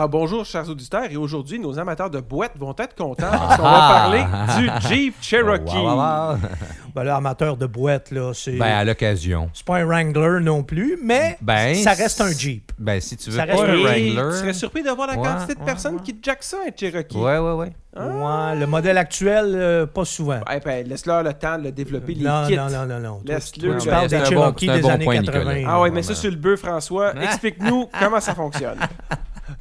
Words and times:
Ah, 0.00 0.06
bonjour, 0.06 0.44
chers 0.44 0.68
auditeurs. 0.70 1.10
Et 1.10 1.16
aujourd'hui, 1.16 1.58
nos 1.58 1.76
amateurs 1.76 2.08
de 2.08 2.20
boîtes 2.20 2.52
vont 2.56 2.72
être 2.78 2.94
contents 2.94 3.26
parce 3.32 3.56
qu'on 3.56 3.62
va 3.64 3.70
parler 3.70 4.24
du 4.56 4.88
Jeep 4.88 5.14
Cherokee. 5.20 5.74
Wow, 5.74 5.96
wow, 5.96 5.96
wow. 6.32 6.36
Ben 6.94 7.02
là, 7.04 7.16
amateur 7.16 7.56
de 7.56 7.66
boîte, 7.66 8.12
là, 8.12 8.32
c'est. 8.32 8.52
Ben, 8.52 8.76
à 8.78 8.84
l'occasion. 8.84 9.50
C'est 9.52 9.66
pas 9.66 9.76
un 9.78 9.84
Wrangler 9.84 10.38
non 10.40 10.62
plus, 10.62 10.98
mais 11.02 11.36
Ben, 11.40 11.74
ça 11.74 11.92
reste 11.94 12.20
un 12.20 12.30
Jeep. 12.30 12.70
Ben, 12.78 13.00
si 13.00 13.16
tu 13.16 13.30
veux 13.30 13.36
Ça 13.38 13.46
pas 13.46 13.52
reste 13.56 13.64
un 13.64 13.76
Wrangler. 13.82 14.14
Tu 14.32 14.38
serais 14.38 14.52
surpris 14.52 14.82
de 14.84 14.90
voir 14.90 15.08
la 15.08 15.16
Ouais, 15.16 15.28
quantité 15.28 15.54
de 15.54 15.58
ouais, 15.60 15.64
personnes 15.66 15.96
ouais. 15.96 16.02
qui 16.04 16.16
jackent 16.22 16.44
ça, 16.44 16.58
un 16.66 16.70
Cherokee. 16.74 17.16
Ouais, 17.16 17.38
ouais, 17.38 17.52
ouais. 17.54 17.72
Ah. 17.96 18.50
Ouais, 18.52 18.56
le 18.60 18.66
modèle 18.68 18.98
actuel, 18.98 19.52
euh, 19.54 19.86
pas 19.86 20.04
souvent. 20.04 20.40
Ouais, 20.48 20.60
ben, 20.64 20.86
laisse-leur 20.86 21.24
le 21.24 21.32
temps 21.32 21.58
de 21.58 21.64
le 21.64 21.72
développer, 21.72 22.14
les 22.14 22.24
non, 22.24 22.46
kits. 22.46 22.56
non, 22.56 22.70
non, 22.70 22.86
non, 22.86 23.00
non. 23.00 23.20
Laisse-le. 23.24 23.78
tu 23.78 23.86
Ben, 23.88 23.90
parles 23.90 24.08
des 24.08 24.34
bon- 24.34 24.44
un 24.46 24.52
des 24.76 24.80
bon 24.80 24.88
années 24.90 25.04
point, 25.04 25.22
80. 25.22 25.54
Nicolas. 25.54 25.72
Ah 25.74 25.80
ouais, 25.80 25.90
mais 25.90 26.02
ça 26.04 26.14
sur 26.14 26.30
le 26.30 26.36
bœuf, 26.36 26.60
François. 26.60 27.12
Explique-nous 27.22 27.88
comment 28.00 28.20
ça 28.20 28.34
fonctionne. 28.34 28.78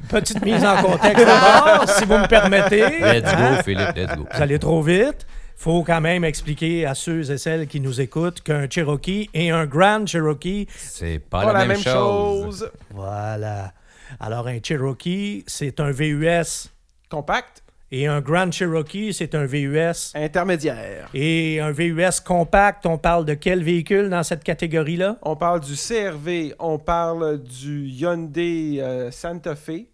Petite 0.09 0.43
mise 0.43 0.63
en 0.63 0.81
contexte 0.81 1.25
d'abord, 1.25 1.89
si 1.89 2.05
vous 2.05 2.17
me 2.17 2.27
permettez. 2.27 2.81
Let's 2.99 3.33
Hein? 3.33 3.55
go, 3.57 3.63
Philippe, 3.63 3.95
let's 3.95 4.15
go. 4.15 4.25
Vous 4.33 4.41
allez 4.41 4.59
trop 4.59 4.81
vite. 4.81 5.25
faut 5.55 5.83
quand 5.83 6.01
même 6.01 6.23
expliquer 6.23 6.85
à 6.85 6.93
ceux 6.95 7.31
et 7.31 7.37
celles 7.37 7.67
qui 7.67 7.79
nous 7.81 7.99
écoutent 7.99 8.41
qu'un 8.41 8.69
Cherokee 8.69 9.29
et 9.33 9.49
un 9.49 9.65
Grand 9.65 10.05
Cherokee, 10.05 10.67
C'est 10.77 11.19
pas, 11.19 11.43
Pas 11.43 11.53
la, 11.53 11.65
même, 11.65 11.77
chose. 11.77 12.59
chose. 12.59 12.71
voilà. 12.91 13.73
Alors, 14.19 14.47
un 14.47 14.59
Cherokee, 14.63 15.43
c'est 15.47 15.79
un 15.79 15.91
VUS. 15.91 16.69
Compact, 17.09 17.63
Et 17.91 18.05
un 18.05 18.21
Grand 18.21 18.51
Cherokee, 18.51 19.13
c'est 19.13 19.33
un 19.33 19.45
VUS. 19.45 20.11
intermédiaire. 20.13 21.09
Et 21.13 21.59
un 21.59 21.71
VUS 21.71 22.19
compact, 22.23 22.85
on 22.85 22.97
parle 22.97 23.25
de 23.25 23.33
quel 23.33 23.63
véhicule 23.63 24.09
dans 24.09 24.23
cette 24.23 24.43
catégorie-là? 24.43 25.17
On 25.23 25.35
parle 25.35 25.61
du 25.61 25.73
CRV, 25.75 26.53
on 26.59 26.77
parle 26.77 27.41
du 27.41 27.87
Hyundai 27.87 28.77
euh, 28.79 29.09
Santa 29.11 29.55
Fe, 29.55 29.87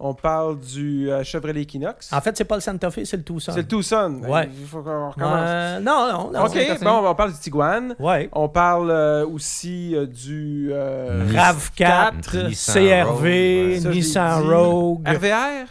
on 0.00 0.14
parle 0.14 0.60
du 0.60 1.10
euh, 1.10 1.24
Chevrolet 1.24 1.62
Equinox. 1.62 2.12
En 2.12 2.20
fait, 2.20 2.36
c'est 2.36 2.44
pas 2.44 2.54
le 2.54 2.60
Santa 2.60 2.90
Fe, 2.90 3.00
c'est 3.04 3.16
le 3.16 3.24
Tucson. 3.24 3.52
C'est 3.52 3.62
le 3.62 3.66
Tucson. 3.66 4.20
Ouais. 4.28 4.48
Il 4.58 4.66
faut 4.66 4.82
qu'on 4.82 5.10
recommence. 5.10 5.40
Euh, 5.42 5.80
non, 5.80 6.08
non, 6.12 6.30
non. 6.32 6.44
ok, 6.44 6.82
bon, 6.82 7.08
on 7.08 7.14
parle 7.14 7.32
du 7.32 7.38
Tiguan. 7.38 7.96
Ouais. 7.98 8.28
On 8.32 8.48
parle 8.48 8.90
euh, 8.90 9.26
aussi 9.26 9.96
euh, 9.96 10.06
du 10.06 10.70
euh, 10.72 11.24
Nissan. 11.24 11.56
RAV4, 11.56 12.46
Nissan 12.46 12.74
CRV, 12.74 13.22
ouais. 13.24 13.80
Ça, 13.80 13.88
Nissan. 13.90 14.42
Rogue. 14.48 15.08
RVR 15.08 15.66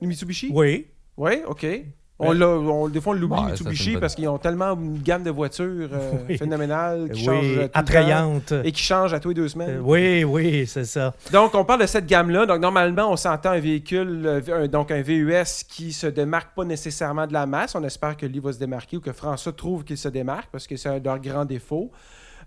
Le 0.00 0.06
Mitsubishi? 0.06 0.50
Oui. 0.52 0.86
Oui, 1.16 1.42
ok. 1.46 1.66
On 2.20 2.30
l'a, 2.30 2.48
on, 2.48 2.88
des 2.88 3.00
fois, 3.00 3.12
on 3.12 3.16
l'oublie, 3.18 3.40
Ouais, 3.42 3.50
Mitsubishi, 3.50 3.92
bonne- 3.92 4.00
parce 4.00 4.14
qu'ils 4.14 4.28
ont 4.28 4.38
tellement 4.38 4.74
une 4.74 4.98
gamme 5.02 5.24
de 5.24 5.30
voitures 5.30 5.88
euh, 5.92 6.12
Oui. 6.28 6.38
phénoménales 6.38 7.10
qui 7.10 7.28
Oui, 7.28 7.58
attrayante. 7.74 8.52
et 8.62 8.70
qui 8.70 8.82
changent 8.84 9.12
à 9.12 9.18
tous 9.18 9.30
les 9.30 9.34
deux 9.34 9.48
semaines. 9.48 9.78
Euh, 9.78 9.82
oui, 9.82 10.22
oui, 10.22 10.64
c'est 10.66 10.84
ça. 10.84 11.12
Donc, 11.32 11.54
on 11.56 11.64
parle 11.64 11.80
de 11.80 11.86
cette 11.86 12.06
gamme-là. 12.06 12.46
Donc, 12.46 12.60
normalement, 12.60 13.10
on 13.10 13.16
s'entend 13.16 13.50
un 13.50 13.58
véhicule, 13.58 14.22
euh, 14.26 14.40
un- 14.64 14.68
donc 14.68 14.92
un 14.92 15.02
VUS 15.02 15.64
qui 15.68 15.92
se 15.92 16.06
démarque 16.06 16.54
pas 16.54 16.64
nécessairement 16.64 17.26
de 17.26 17.32
la 17.32 17.46
masse. 17.46 17.74
On 17.74 17.82
espère 17.82 18.16
que 18.16 18.26
lui 18.26 18.38
va 18.38 18.52
se 18.52 18.58
démarquer 18.60 18.96
ou 18.96 19.00
que 19.00 19.12
François 19.12 19.52
trouve 19.52 19.82
qu'il 19.82 19.98
se 19.98 20.08
démarque 20.08 20.48
parce 20.52 20.68
que 20.68 20.76
c'est 20.76 20.88
un 20.88 21.00
de 21.00 21.04
leurs 21.04 21.18
grands 21.18 21.44
défauts. 21.44 21.90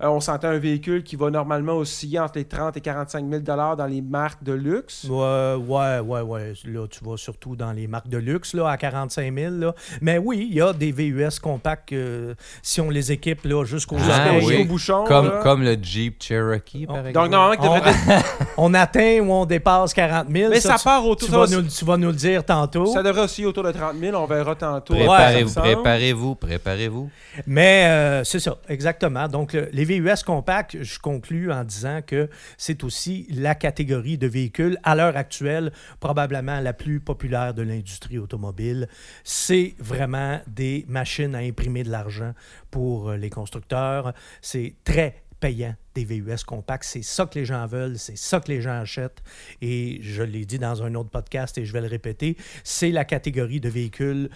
Euh, 0.02 0.08
on 0.08 0.20
s'entend 0.20 0.50
un 0.50 0.58
véhicule 0.60 1.04
qui 1.04 1.16
va 1.16 1.30
normalement 1.30 1.74
osciller 1.78 2.20
entre 2.20 2.38
les 2.38 2.46
30 2.46 2.78
et 2.78 2.82
45 2.82 3.26
000 3.30 3.42
dans 3.42 3.86
les 3.88 4.02
marques 4.02 4.44
de 4.44 4.54
luxe. 4.54 5.06
Ouais, 5.10 5.56
ouais, 5.56 6.00
ouais, 6.00 6.22
ouais. 6.22 6.54
Là, 6.66 6.88
tu 6.88 7.04
vas 7.04 7.18
surtout 7.18 7.56
dans 7.56 7.72
les 7.72 7.88
marques 7.88 8.08
de 8.10 8.18
luxe, 8.18 8.54
là, 8.54 8.70
à 8.70 8.78
45 8.78 9.34
000. 9.34 9.56
Là. 9.56 9.74
Mais 10.02 10.18
oui, 10.18 10.48
il 10.52 10.56
y 10.58 10.62
a 10.62 10.74
des 10.74 10.92
VUS 10.92 11.40
compacts, 11.42 11.94
euh, 11.94 12.34
si 12.62 12.80
on 12.82 12.90
les 12.90 13.12
équipe 13.12 13.44
là, 13.46 13.64
jusqu'aux 13.66 13.98
Ah, 14.00 14.30
oui. 14.34 14.42
Jusqu'au 14.46 14.66
bouchon. 14.66 15.04
Comme, 15.06 15.28
là. 15.28 15.40
comme 15.44 15.64
le 15.64 15.78
Jeep 15.82 16.22
Cherokee, 16.22 16.86
par 16.86 16.98
Donc, 16.98 17.08
exemple. 17.08 17.30
Donc, 17.30 17.32
normalement, 17.32 17.72
On- 17.72 17.76
être- 17.78 18.26
On 18.60 18.74
atteint 18.74 19.20
ou 19.22 19.32
on 19.32 19.46
dépasse 19.46 19.94
40 19.94 20.28
000. 20.32 20.50
Mais 20.50 20.60
ça 20.60 20.76
tu- 20.78 20.84
part 20.84 21.06
autour 21.06 21.28
tu 21.28 21.32
ça 21.32 21.38
vas, 21.40 21.48
nous, 21.48 21.62
tu 21.68 21.86
vas 21.86 21.98
nous 21.98 22.08
le 22.10 22.14
dire 22.16 22.44
tantôt. 22.44 22.86
ça 22.88 23.04
devrait 23.04 23.24
aussi 23.24 23.46
autour 23.46 23.64
de 23.64 23.72
30 23.72 23.96
000. 24.00 24.16
On 24.16 24.26
verra 24.26 24.56
tantôt. 24.56 24.96
Préparez-vous, 24.96 25.50
ça 25.50 25.62
préparez-vous, 25.62 26.36
préparez-vous. 26.36 27.10
Mais 27.46 27.86
euh, 27.88 28.24
c'est 28.24 28.40
ça, 28.40 28.58
exactement. 28.68 29.28
Donc, 29.28 29.54
le- 29.54 29.70
les 29.72 29.86
VUS 29.88 30.24
compacts, 30.26 30.78
je 30.82 31.00
conclus 31.00 31.52
en 31.52 31.64
disant 31.64 32.02
que 32.06 32.30
c'est 32.58 32.84
aussi 32.84 33.26
la 33.30 33.56
catégorie 33.56 34.18
de 34.18 34.28
véhicules, 34.28 34.78
à 34.84 34.96
l'heure 34.96 35.18
actuelle, 35.18 35.72
probablement 36.00 36.60
la 36.60 36.74
plus 36.74 37.00
populaire 37.00 37.54
de 37.54 37.62
l'industrie 37.62 38.20
automobile. 38.20 38.88
C'est 39.24 39.76
vraiment 39.80 40.40
des 40.48 40.86
machines 40.88 41.34
à 41.36 41.40
imprimer 41.40 41.84
de 41.84 41.90
l'argent 41.90 42.34
pour 42.70 43.10
euh, 43.10 43.18
les 43.18 43.30
constructeurs. 43.30 44.14
C'est 44.42 44.76
très 44.84 45.24
payant 45.40 45.76
des 45.96 46.04
VUS 46.04 46.44
compacts. 46.46 46.84
C'est 46.84 47.04
ça 47.04 47.26
que 47.26 47.40
les 47.40 47.46
gens 47.46 47.66
veulent, 47.66 47.98
c'est 47.98 48.18
ça 48.18 48.40
que 48.40 48.50
les 48.52 48.62
gens 48.62 48.82
achètent. 48.82 49.24
Et 49.62 50.00
je 50.02 50.24
l'ai 50.24 50.46
dit 50.46 50.60
dans 50.60 50.84
un 50.84 50.94
autre 50.96 51.10
podcast 51.10 51.58
et 51.58 51.66
je 51.66 51.74
vais 51.74 51.82
le 51.82 51.88
répéter, 51.88 52.38
c'est 52.64 52.92
la 52.92 53.06
catégorie 53.06 53.60
de 53.60 53.70
véhicules 53.70 54.30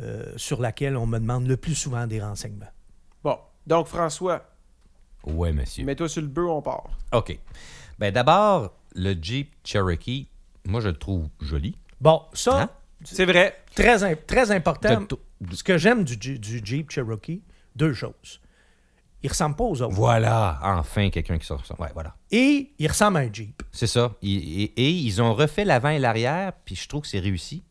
euh, 0.00 0.32
sur 0.36 0.60
laquelle 0.60 0.96
on 0.96 1.06
me 1.06 1.18
demande 1.18 1.46
le 1.46 1.56
plus 1.56 1.74
souvent 1.74 2.06
des 2.06 2.20
renseignements. 2.20 2.72
Bon. 3.22 3.38
Donc, 3.66 3.88
François, 3.88 4.44
Ouais, 5.26 5.52
monsieur. 5.52 5.84
mets-toi 5.84 6.08
sur 6.08 6.22
le 6.22 6.28
bœuf, 6.28 6.46
on 6.48 6.62
part. 6.62 6.84
OK. 7.12 7.38
Ben 7.98 8.12
d'abord, 8.12 8.72
le 8.94 9.14
Jeep 9.20 9.52
Cherokee, 9.64 10.28
moi, 10.66 10.80
je 10.80 10.88
le 10.88 10.96
trouve 10.96 11.28
joli. 11.40 11.76
Bon, 12.00 12.22
ça, 12.32 12.62
Hein? 12.62 12.70
C'est 13.04 13.24
vrai. 13.26 13.54
très, 13.74 14.02
im- 14.04 14.16
très 14.26 14.50
important. 14.52 15.00
De 15.00 15.04
tout- 15.06 15.18
Ce 15.52 15.62
que 15.62 15.76
j'aime 15.78 16.04
du, 16.04 16.16
du 16.38 16.60
Jeep 16.64 16.90
Cherokee, 16.90 17.42
deux 17.74 17.92
choses. 17.92 18.40
Il 19.22 19.28
ressemble 19.28 19.56
pas 19.56 19.64
aux 19.64 19.82
autres. 19.82 19.94
Voilà, 19.94 20.58
enfin, 20.62 21.10
quelqu'un 21.10 21.38
qui 21.38 21.46
sort 21.46 21.64
ça. 21.66 21.74
Ouais, 21.80 21.88
voilà. 21.94 22.14
Et 22.30 22.72
il 22.78 22.86
ressemble 22.88 23.16
à 23.18 23.20
un 23.20 23.32
Jeep. 23.32 23.62
C'est 23.72 23.86
ça. 23.86 24.12
Il- 24.22 24.60
et, 24.62 24.64
et 24.76 24.90
ils 24.90 25.20
ont 25.20 25.34
refait 25.34 25.64
l'avant 25.64 25.88
et 25.90 25.98
l'arrière, 25.98 26.52
puis 26.64 26.74
je 26.76 26.88
trouve 26.88 27.02
que 27.02 27.08
c'est 27.08 27.18
réussi. 27.18 27.64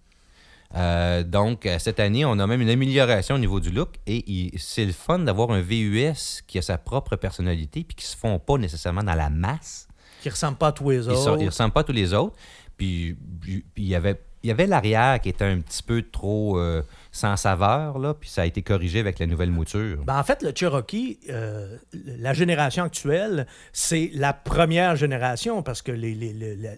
Euh, 0.76 1.24
donc, 1.24 1.66
euh, 1.66 1.80
cette 1.80 2.00
année, 2.00 2.26
on 2.26 2.38
a 2.40 2.48
même 2.48 2.62
une 2.62 2.70
amélioration 2.70 3.36
au 3.36 3.40
niveau 3.40 3.60
du 3.60 3.72
look. 3.72 3.96
Et 4.08 4.52
c'est 4.58 4.86
le 4.86 4.92
fun 4.92 5.20
d'avoir 5.20 5.52
un 5.52 5.62
VUS 5.62 6.42
qui 6.48 6.58
a 6.58 6.62
sa 6.62 6.78
propre 6.78 7.16
personnalité, 7.16 7.84
puis 7.84 7.96
qui 7.96 8.06
se 8.06 8.18
font 8.18 8.40
pas 8.40 8.58
nécessairement 8.58 9.04
dans 9.04 9.16
la 9.16 9.30
masse. 9.30 9.88
Qui 10.22 10.30
ressemble 10.30 10.58
pas 10.58 10.68
à 10.68 10.72
tous 10.72 10.90
les 10.90 11.08
autres. 11.08 11.42
ils 11.42 11.48
ressemblent 11.48 11.74
pas 11.74 11.82
à 11.82 11.84
tous 11.84 11.92
les 11.94 12.14
autres. 12.14 12.36
Puis, 12.78 13.16
puis 13.42 13.64
il 13.78 13.86
y 13.88 13.96
avait, 13.96 14.20
il 14.44 14.48
y 14.50 14.52
avait 14.52 14.68
l'arrière 14.68 15.22
qui 15.22 15.30
était 15.30 15.46
un 15.46 15.60
petit 15.62 15.82
peu 15.82 16.02
trop 16.02 16.60
euh, 16.60 16.82
sans 17.12 17.38
saveur, 17.38 17.98
là, 18.00 18.14
puis 18.14 18.28
ça 18.30 18.42
a 18.42 18.46
été 18.46 18.62
corrigé 18.62 19.00
avec 19.00 19.18
la 19.20 19.28
nouvelle 19.28 19.52
mouture. 19.52 20.04
Ben, 20.06 20.20
en 20.20 20.24
fait, 20.24 20.42
le 20.44 20.52
Cherokee, 20.54 21.20
euh, 21.30 21.78
la 21.94 22.34
génération 22.34 22.84
actuelle, 22.84 23.48
c'est 23.72 24.12
la 24.14 24.34
première 24.34 24.98
génération 24.98 25.64
parce 25.64 25.82
que 25.82 25.92
les- 25.94 26.16
les- 26.16 26.34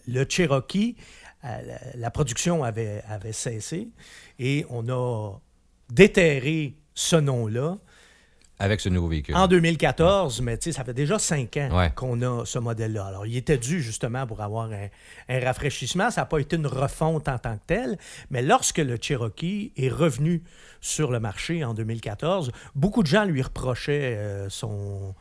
le 0.07 0.25
Cherokee, 0.29 0.95
euh, 1.47 1.61
la, 1.65 1.79
la 1.95 2.11
production 2.11 2.63
avait, 2.63 3.01
avait 3.09 3.31
cessé 3.33 3.87
et 4.39 4.65
on 4.69 4.87
a 4.89 5.33
déterré 5.91 6.75
ce 6.93 7.15
nom-là 7.15 7.77
Avec 8.59 8.81
ce 8.81 8.89
nouveau 8.89 9.07
véhicule. 9.07 9.35
en 9.35 9.47
2014, 9.47 10.41
mais 10.41 10.57
tu 10.57 10.65
sais, 10.65 10.77
ça 10.77 10.83
fait 10.83 10.93
déjà 10.93 11.17
cinq 11.19 11.57
ans 11.57 11.69
Ouais. 11.77 11.91
qu'on 11.95 12.21
a 12.23 12.43
ce 12.45 12.59
modèle-là. 12.59 13.05
Alors, 13.05 13.25
il 13.25 13.37
était 13.37 13.57
dû 13.57 13.81
justement 13.81 14.25
pour 14.27 14.41
avoir 14.41 14.71
un, 14.71 14.87
un 15.29 15.39
rafraîchissement. 15.39 16.09
Ça 16.11 16.21
n'a 16.21 16.25
pas 16.25 16.39
été 16.39 16.55
une 16.55 16.67
refonte 16.67 17.27
en 17.29 17.37
tant 17.37 17.55
que 17.57 17.63
telle, 17.67 17.97
mais 18.31 18.41
lorsque 18.41 18.79
le 18.79 18.97
Cherokee 19.01 19.71
est 19.77 19.89
revenu 19.89 20.43
sur 20.81 21.11
le 21.11 21.19
marché 21.19 21.63
en 21.63 21.73
2014, 21.73 22.51
beaucoup 22.75 23.03
de 23.03 23.07
gens 23.07 23.25
lui 23.25 23.41
reprochaient 23.41 24.15
euh, 24.17 24.49
son, 24.49 25.15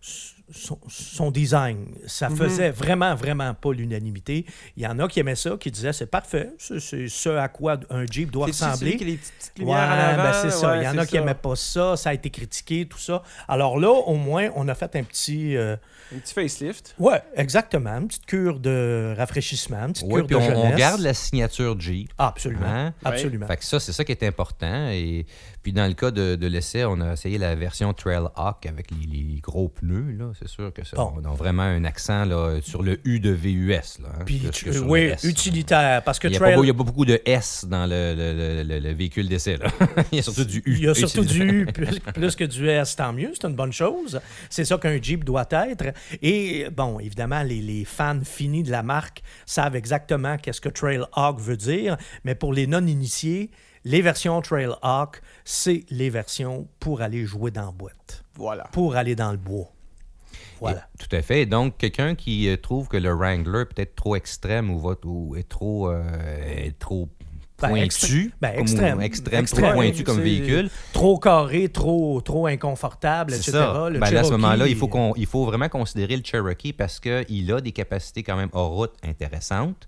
son, 0.00 0.35
son 0.50 1.30
design. 1.30 1.86
Ça 2.06 2.28
Mhm. 2.28 2.36
faisait 2.36 2.70
vraiment, 2.70 3.14
vraiment 3.14 3.52
pas 3.54 3.72
l'unanimité. 3.72 4.46
Il 4.76 4.82
y 4.82 4.86
en 4.86 4.98
a 4.98 5.08
qui 5.08 5.20
aimaient 5.20 5.34
ça, 5.34 5.56
qui 5.58 5.70
disaient 5.70 5.92
c'est 5.92 6.06
parfait, 6.06 6.50
c'est 6.58 7.08
ce 7.08 7.28
à 7.30 7.48
quoi 7.48 7.78
un 7.90 8.06
Jeep 8.06 8.30
doit 8.30 8.46
ressembler. 8.46 8.96
les 8.96 9.16
petites, 9.16 9.52
Ouais, 9.58 9.64
ben 9.66 10.32
c'est 10.42 10.50
ça. 10.50 10.72
Ouais, 10.72 10.82
Il 10.82 10.84
y 10.84 10.88
en 10.88 10.98
a 10.98 11.06
qui 11.06 11.14
n'aimaient 11.16 11.34
pas 11.34 11.56
ça. 11.56 11.96
Ça 11.96 12.10
a 12.10 12.14
été 12.14 12.30
critiqué, 12.30 12.86
tout 12.86 12.98
ça. 12.98 13.22
Alors 13.48 13.78
là, 13.78 13.90
au 13.90 14.14
moins, 14.16 14.50
on 14.54 14.68
a 14.68 14.74
fait 14.74 14.94
un 14.96 15.02
petit. 15.02 15.56
euh, 15.56 15.76
Un 16.14 16.18
petit 16.18 16.34
facelift. 16.34 16.94
Ouais, 17.00 17.20
exactement. 17.34 17.96
Une 17.98 18.06
petite 18.06 18.26
cure 18.26 18.60
de 18.60 19.12
rafraîchissement, 19.16 19.86
une 19.86 19.92
petite 19.92 20.06
Ouais, 20.06 20.14
cure 20.24 20.26
puis 20.26 20.36
de 20.36 20.40
on, 20.40 20.44
on 20.60 20.62
jeunesse. 20.64 20.78
garde 20.78 21.00
la 21.00 21.14
signature 21.14 21.80
Jeep. 21.80 22.10
Ah, 22.18 22.28
absolument. 22.28 22.66
Hein? 22.66 22.94
Absolument. 23.04 23.46
Fait 23.48 23.56
que 23.56 23.64
ça, 23.64 23.80
c'est 23.80 23.90
ça 23.92 24.04
qui 24.04 24.12
est 24.12 24.22
important. 24.22 24.88
Et 24.90 25.26
puis 25.66 25.72
dans 25.72 25.88
le 25.88 25.94
cas 25.94 26.12
de, 26.12 26.36
de 26.36 26.46
l'essai, 26.46 26.84
on 26.84 27.00
a 27.00 27.14
essayé 27.14 27.38
la 27.38 27.56
version 27.56 27.92
Trailhawk 27.92 28.66
avec 28.66 28.86
les, 28.92 29.04
les 29.04 29.40
gros 29.40 29.68
pneus. 29.68 30.12
Là. 30.16 30.30
C'est 30.38 30.46
sûr 30.46 30.72
que 30.72 30.84
ça, 30.86 30.96
Bon. 30.96 31.12
on 31.20 31.24
a 31.28 31.34
vraiment 31.34 31.64
un 31.64 31.82
accent 31.84 32.24
là, 32.24 32.60
sur 32.62 32.84
le 32.84 33.00
U 33.04 33.18
de 33.18 33.30
VUS. 33.30 33.72
Là, 33.72 34.10
hein, 34.14 34.22
Puis, 34.24 34.48
tu- 34.52 34.70
oui, 34.78 35.10
utilitaire. 35.24 36.04
Parce 36.04 36.20
que 36.20 36.28
Il 36.28 36.30
n'y 36.30 36.36
a, 36.36 36.38
trail- 36.38 36.54
pas 36.54 36.70
a 36.70 36.72
beaucoup 36.72 37.04
de 37.04 37.20
S 37.26 37.64
dans 37.68 37.84
le, 37.84 38.14
le- 38.14 38.32
le- 38.32 38.62
le- 38.62 38.78
le 38.78 38.94
véhicule 38.94 39.28
d'essai. 39.28 39.58
il 40.12 40.16
y 40.16 40.18
a 40.20 40.22
surtout 40.22 40.44
du 40.44 40.58
U. 40.58 40.62
Il 40.76 40.84
y 40.84 40.88
a 40.88 40.94
surtout 40.94 41.24
du 41.24 41.42
U 41.62 41.66
plus, 41.66 41.98
plus 41.98 42.36
que 42.36 42.44
du 42.44 42.68
S, 42.68 42.94
tant 42.94 43.12
mieux, 43.12 43.32
c'est 43.34 43.48
une 43.48 43.56
bonne 43.56 43.72
chose. 43.72 44.20
C'est 44.48 44.64
ça 44.64 44.78
qu'un 44.78 45.02
Jeep 45.02 45.24
doit 45.24 45.48
être. 45.50 45.86
Et 46.22 46.68
bon, 46.70 47.00
évidemment, 47.00 47.42
les, 47.42 47.60
les 47.60 47.84
fans 47.84 48.20
finis 48.24 48.62
de 48.62 48.70
la 48.70 48.84
marque 48.84 49.20
savent 49.46 49.74
exactement 49.74 50.36
qu'est-ce 50.38 50.60
que 50.60 50.68
Trailhawk 50.68 51.40
veut 51.40 51.56
dire, 51.56 51.96
mais 52.22 52.36
pour 52.36 52.52
les 52.52 52.68
non-initiés, 52.68 53.50
les 53.88 54.02
versions 54.02 54.40
Trailhawk, 54.42 55.22
c'est 55.44 55.84
les 55.90 56.10
versions 56.10 56.66
pour 56.80 57.02
aller 57.02 57.24
jouer 57.24 57.50
dans 57.52 57.66
la 57.66 57.70
boîte, 57.72 58.24
Voilà. 58.34 58.64
pour 58.72 58.96
aller 58.96 59.14
dans 59.14 59.30
le 59.30 59.38
bois. 59.38 59.72
Voilà. 60.60 60.88
Et- 60.94 60.98
tout 61.06 61.14
à 61.16 61.22
fait. 61.22 61.46
Donc, 61.46 61.76
quelqu'un 61.78 62.14
qui 62.16 62.48
euh, 62.48 62.56
trouve 62.56 62.88
que 62.88 62.96
le 62.96 63.12
Wrangler 63.14 63.60
est 63.60 63.64
peut-être 63.66 63.94
trop 63.94 64.16
extrême 64.16 64.70
ou, 64.70 64.80
va- 64.80 64.96
ou 65.04 65.36
est 65.36 65.48
trop, 65.48 65.88
euh, 65.90 66.02
est 66.44 66.76
trop 66.78 67.08
Ben, 67.60 67.68
pointu, 67.68 67.84
extré- 67.84 68.30
ben, 68.40 68.50
comme- 68.52 68.60
extrême. 68.62 69.00
extrême, 69.02 69.40
Extrême, 69.42 69.64
trop 69.66 69.74
pointu 69.74 70.02
comme 70.04 70.20
véhicule. 70.20 70.68
Trop 70.92 71.18
carré, 71.18 71.68
trop, 71.68 72.20
trop 72.22 72.46
inconfortable, 72.46 73.32
C'est 73.32 73.38
etc. 73.50 73.52
ça. 73.52 73.88
Le 73.90 73.98
Ben 74.00 74.10
là, 74.10 74.20
à 74.20 74.24
ce 74.24 74.30
moment-là, 74.32 74.66
il 74.66 74.76
faut, 74.76 74.88
qu'on, 74.88 75.14
il 75.16 75.26
faut 75.26 75.44
vraiment 75.44 75.68
considérer 75.68 76.16
le 76.16 76.22
Cherokee 76.24 76.72
parce 76.72 76.98
qu'il 77.00 77.52
a 77.52 77.60
des 77.60 77.72
capacités 77.72 78.22
quand 78.24 78.36
même 78.36 78.50
hors 78.52 78.72
route 78.72 78.94
intéressantes, 79.02 79.86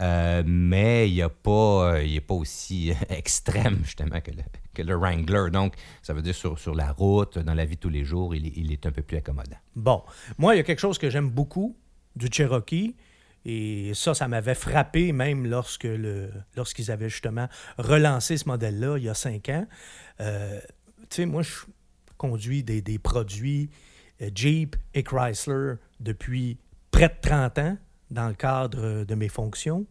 euh, 0.00 0.42
mais 0.46 1.10
il 1.10 1.16
n'est 1.16 1.28
pas, 1.28 1.96
euh, 1.96 2.20
pas 2.26 2.34
aussi 2.34 2.92
extrême, 3.10 3.80
justement, 3.84 4.20
que 4.20 4.30
le, 4.30 4.42
que 4.74 4.82
le 4.82 4.96
Wrangler. 4.96 5.50
Donc, 5.52 5.74
ça 6.02 6.14
veut 6.14 6.22
dire 6.22 6.34
sur, 6.34 6.58
sur 6.58 6.74
la 6.74 6.92
route, 6.92 7.38
dans 7.38 7.54
la 7.54 7.64
vie 7.64 7.76
de 7.76 7.80
tous 7.80 7.90
les 7.90 8.04
jours, 8.04 8.34
il 8.34 8.46
est, 8.46 8.52
il 8.56 8.72
est 8.72 8.86
un 8.86 8.92
peu 8.92 9.02
plus 9.02 9.18
accommodant. 9.18 9.58
Bon, 9.76 10.02
moi, 10.38 10.54
il 10.54 10.58
y 10.58 10.60
a 10.60 10.64
quelque 10.64 10.80
chose 10.80 10.98
que 10.98 11.10
j'aime 11.10 11.28
beaucoup 11.28 11.76
du 12.16 12.28
Cherokee. 12.30 12.96
Et 13.46 13.92
ça, 13.94 14.12
ça 14.12 14.28
m'avait 14.28 14.54
frappé 14.54 15.12
même 15.12 15.46
lorsque 15.46 15.84
le, 15.84 16.30
lorsqu'ils 16.56 16.90
avaient 16.90 17.08
justement 17.08 17.48
relancé 17.78 18.36
ce 18.36 18.46
modèle-là 18.46 18.98
il 18.98 19.04
y 19.04 19.08
a 19.08 19.14
cinq 19.14 19.48
ans. 19.48 19.66
Euh, 20.20 20.60
tu 21.08 21.16
sais, 21.16 21.26
moi, 21.26 21.42
je 21.42 21.50
conduis 22.18 22.62
des, 22.62 22.82
des 22.82 22.98
produits 22.98 23.70
Jeep 24.34 24.76
et 24.92 25.02
Chrysler 25.02 25.76
depuis 26.00 26.58
près 26.90 27.08
de 27.08 27.14
30 27.22 27.58
ans 27.58 27.78
dans 28.10 28.28
le 28.28 28.34
cadre 28.34 29.04
de 29.04 29.14
mes 29.14 29.28
fonctions. 29.28 29.86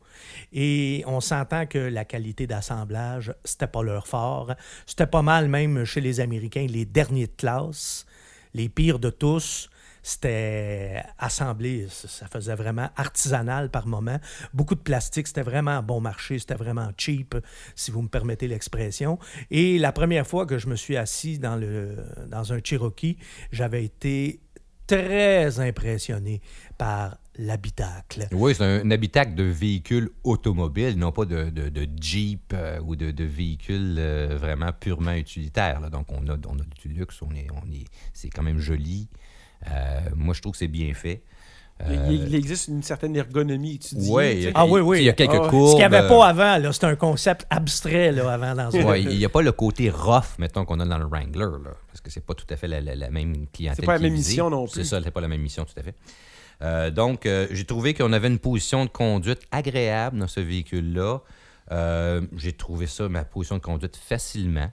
Et 0.52 1.04
on 1.08 1.22
s'entend 1.22 1.66
que 1.66 1.78
la 1.78 2.06
qualité 2.06 2.48
d'assemblage, 2.48 3.34
c'était 3.44 3.68
pas 3.68 3.84
leur 3.84 4.08
fort. 4.08 4.54
C'était 4.86 5.08
pas 5.08 5.22
mal 5.22 5.48
même 5.48 5.86
chez 5.86 6.02
les 6.02 6.20
Américains, 6.20 6.68
les 6.70 6.86
derniers 6.86 7.28
de 7.28 7.36
classe, 7.36 8.06
les 8.54 8.70
pires 8.70 9.00
de 9.00 9.10
tous. 9.10 9.70
C'était 10.02 11.04
assemblé, 11.18 11.88
ça 11.90 12.28
faisait 12.28 12.56
vraiment 12.56 12.90
artisanal 12.96 13.70
par 13.70 13.86
moment. 13.86 14.18
Beaucoup 14.54 14.76
de 14.76 14.80
plastique, 14.80 15.28
c'était 15.28 15.42
vraiment 15.42 15.84
bon 15.84 16.00
marché, 16.00 16.40
c'était 16.40 16.56
vraiment 16.56 16.90
cheap, 16.98 17.36
si 17.76 17.92
vous 17.92 18.02
me 18.02 18.08
permettez 18.08 18.48
l'expression. 18.48 19.20
Et 19.52 19.78
la 19.78 19.92
première 19.92 20.26
fois 20.26 20.46
que 20.46 20.58
je 20.58 20.68
me 20.68 20.78
suis 20.78 20.96
assis 20.96 21.38
dans, 21.38 21.58
le, 21.58 21.98
dans 22.28 22.54
un 22.54 22.60
Cherokee, 22.64 23.18
j'avais 23.52 23.84
été 23.84 24.40
très 24.88 25.60
impressionné 25.60 26.42
par 26.78 27.18
l'habitacle. 27.40 28.28
Oui, 28.34 28.54
c'est 28.54 28.64
un, 28.64 28.92
habitacle 28.92 29.34
de 29.34 29.44
véhicule 29.44 30.10
automobile, 30.24 30.98
non 30.98 31.12
pas 31.12 31.26
de, 31.26 31.50
de- 31.50 31.90
Jeep 32.00 32.54
euh, 32.54 32.80
ou 32.82 32.96
de, 32.96 33.12
de 33.12 33.24
véhicule 33.24 33.96
euh, 33.98 34.38
vraiment 34.38 34.72
purement 34.72 35.14
utilitaire. 35.14 35.80
là. 35.80 35.90
Donc, 35.90 36.12
on 36.12 36.28
a, 36.28 36.34
on 36.48 36.60
a 36.60 36.64
du 36.82 36.90
luxe, 36.90 37.22
on 37.22 37.34
est, 37.36 37.48
on 37.52 37.72
est, 37.72 37.86
c'est 38.14 38.30
quand 38.30 38.44
même 38.44 38.60
joli. 38.60 39.10
Euh, 39.68 40.00
moi, 40.16 40.34
je 40.34 40.42
trouve 40.42 40.52
que 40.54 40.58
c'est 40.58 40.68
bien 40.68 40.94
fait. 40.94 41.24
Euh, 41.82 42.08
Il, 42.10 42.28
il 42.28 42.36
existe 42.36 42.68
une 42.68 42.84
certaine 42.84 43.16
ergonomie 43.16 43.80
tu 43.80 43.96
sais. 43.96 44.52
Ah 44.54 44.66
oui, 44.66 44.82
oui. 44.82 44.98
Il 45.00 45.06
y 45.06 45.10
a 45.10 45.14
quelques 45.14 45.40
Ah 45.42 45.48
courbes. 45.50 45.68
Ce 45.68 45.72
qu'il 45.72 45.80
n'y 45.80 45.84
avait 45.96 46.06
euh, 46.06 46.10
pas 46.10 46.28
avant, 46.28 46.58
là, 46.58 46.74
c'était 46.74 46.88
un 46.88 46.96
concept 46.98 47.46
abstrait 47.50 48.12
là, 48.12 48.34
avant 48.34 48.54
dans 48.54 48.70
ce 48.72 48.78
ouais, 48.78 49.02
il 49.04 49.18
n'y 49.18 49.24
a 49.24 49.30
pas 49.30 49.42
le 49.42 49.54
côté 49.54 49.90
rough, 49.90 50.38
mettons, 50.40 50.66
qu'on 50.66 50.80
a 50.82 50.86
dans 50.86 50.98
le 50.98 51.06
Wrangler, 51.06 51.40
là, 51.64 51.72
parce 51.88 52.02
que 52.02 52.10
c'est 52.12 52.26
pas 52.26 52.34
tout 52.34 52.46
à 52.50 52.58
fait 52.58 52.68
la, 52.68 52.82
la- 52.82 52.96
la 52.96 53.10
même 53.10 53.48
clientèle. 53.54 53.78
C'est 53.80 53.86
pas 53.86 53.94
la 53.94 54.00
même 54.00 54.14
visée. 54.14 54.32
mission 54.32 54.50
non 54.50 54.68
C'est 54.68 54.82
plus. 54.82 54.86
ça, 54.86 55.00
c'est 55.02 55.12
pas 55.12 55.22
la 55.22 55.30
même 55.30 55.42
mission, 55.42 55.64
tout 55.64 55.80
à 55.80 55.84
fait. 55.84 55.96
Euh, 56.62 56.92
donc, 56.92 57.26
euh, 57.26 57.48
j'ai 57.52 57.64
trouvé 57.64 57.94
qu'on 57.94 58.12
avait 58.12 58.28
une 58.28 58.40
position 58.40 58.84
de 58.84 58.90
conduite 58.90 59.40
agréable 59.52 60.20
dans 60.20 60.28
ce 60.28 60.42
véhicule-là. 60.42 61.20
Euh, 61.72 62.22
j'ai 62.36 62.52
trouvé 62.52 62.88
ça, 62.88 63.08
ma 63.08 63.24
position 63.24 63.56
de 63.56 63.62
conduite, 63.62 63.96
facilement. 63.96 64.70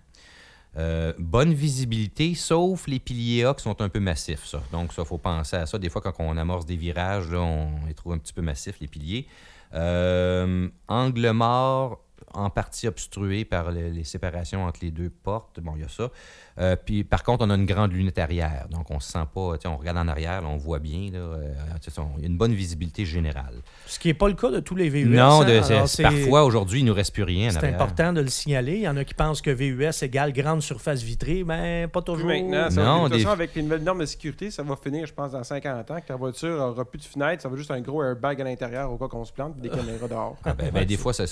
Euh, 0.76 1.12
bonne 1.18 1.54
visibilité, 1.54 2.34
sauf 2.34 2.86
les 2.86 2.98
piliers 2.98 3.44
A 3.44 3.54
qui 3.54 3.62
sont 3.62 3.80
un 3.80 3.88
peu 3.88 3.98
massifs, 4.00 4.44
ça. 4.44 4.62
Donc, 4.72 4.92
ça, 4.92 5.02
il 5.02 5.08
faut 5.08 5.16
penser 5.16 5.56
à 5.56 5.64
ça. 5.64 5.78
Des 5.78 5.88
fois, 5.88 6.02
quand 6.02 6.12
on 6.18 6.36
amorce 6.36 6.66
des 6.66 6.76
virages, 6.76 7.30
là, 7.30 7.40
on 7.40 7.86
les 7.86 7.94
trouve 7.94 8.12
un 8.12 8.18
petit 8.18 8.34
peu 8.34 8.42
massifs, 8.42 8.78
les 8.80 8.86
piliers. 8.88 9.26
Euh, 9.74 10.68
angle 10.88 11.30
mort, 11.30 12.02
en 12.34 12.50
partie 12.50 12.86
obstrué 12.88 13.44
par 13.44 13.70
le- 13.72 13.88
les 13.88 14.04
séparations 14.04 14.64
entre 14.64 14.80
les 14.82 14.90
deux 14.90 15.10
portes. 15.10 15.60
Bon, 15.60 15.72
il 15.76 15.82
y 15.82 15.84
a 15.84 15.88
ça. 15.88 16.10
Euh, 16.58 16.74
puis, 16.76 17.04
par 17.04 17.22
contre, 17.22 17.44
on 17.44 17.50
a 17.50 17.54
une 17.54 17.66
grande 17.66 17.92
lunette 17.92 18.18
arrière. 18.18 18.66
Donc, 18.70 18.90
on 18.90 18.98
se 19.00 19.12
sent 19.12 19.24
pas... 19.34 19.56
tu 19.56 19.62
sais, 19.62 19.68
On 19.68 19.76
regarde 19.76 19.98
en 19.98 20.08
arrière, 20.08 20.40
là, 20.42 20.48
on 20.48 20.56
voit 20.56 20.78
bien. 20.78 21.10
Là, 21.12 21.18
euh, 21.18 21.52
on- 21.98 22.02
il 22.16 22.22
y 22.22 22.24
a 22.24 22.28
une 22.28 22.38
bonne 22.38 22.54
visibilité 22.54 23.04
générale. 23.04 23.54
Ce 23.86 23.98
qui 23.98 24.08
n'est 24.08 24.14
pas 24.14 24.28
le 24.28 24.34
cas 24.34 24.50
de 24.50 24.60
tous 24.60 24.74
les 24.74 24.88
VUS. 24.88 25.04
non, 25.06 25.42
hein. 25.42 25.44
de- 25.44 25.72
Alors, 25.72 25.88
c'est- 25.88 26.02
parfois, 26.02 26.44
aujourd'hui, 26.44 26.80
il 26.80 26.84
ne 26.84 26.88
nous 26.90 26.94
reste 26.94 27.12
plus 27.12 27.22
rien 27.24 27.48
en 27.48 27.52
C'est 27.60 27.66
important 27.68 28.12
de 28.12 28.20
le 28.20 28.28
signaler. 28.28 28.74
Il 28.76 28.82
y 28.82 28.88
en 28.88 28.96
a 28.96 29.04
qui 29.04 29.14
pensent 29.14 29.42
que 29.42 29.50
VUS 29.50 30.02
égale 30.02 30.32
grande 30.32 30.62
surface 30.62 31.02
vitrée, 31.02 31.44
mais 31.44 31.88
pas 31.92 32.00
Plus 32.02 32.12
toujours. 32.14 32.28
maintenant, 32.28 32.70
ça, 32.70 32.82
Non, 32.82 33.04
de 33.04 33.08
toute 33.14 33.18
façon, 33.22 33.32
avec 33.32 33.54
les 33.54 33.62
nouvelles 33.62 33.82
normes 33.82 34.00
de 34.00 34.06
sécurité, 34.06 34.50
ça 34.50 34.62
va 34.62 34.76
finir, 34.76 35.06
je 35.06 35.12
pense, 35.12 35.32
dans 35.32 35.44
50 35.44 35.90
ans, 35.90 36.00
que 36.00 36.06
ta 36.06 36.16
voiture 36.16 36.58
aura 36.60 36.84
plus 36.84 36.98
de 36.98 37.04
fenêtres, 37.04 37.42
ça 37.42 37.48
va 37.48 37.56
juste 37.56 37.70
un 37.70 37.80
gros 37.80 38.02
airbag 38.02 38.40
à 38.40 38.44
l'intérieur 38.44 38.90
au 38.92 38.96
cas 38.96 39.08
qu'on 39.08 39.24
se 39.24 39.32
plante, 39.32 39.56
des 39.58 39.68
caméras 39.68 40.08
dehors. 40.08 40.36
Ah, 40.44 40.54
ben, 40.54 40.70
ben, 40.72 40.84
des 40.84 40.96
fois, 40.96 41.12
ça, 41.12 41.24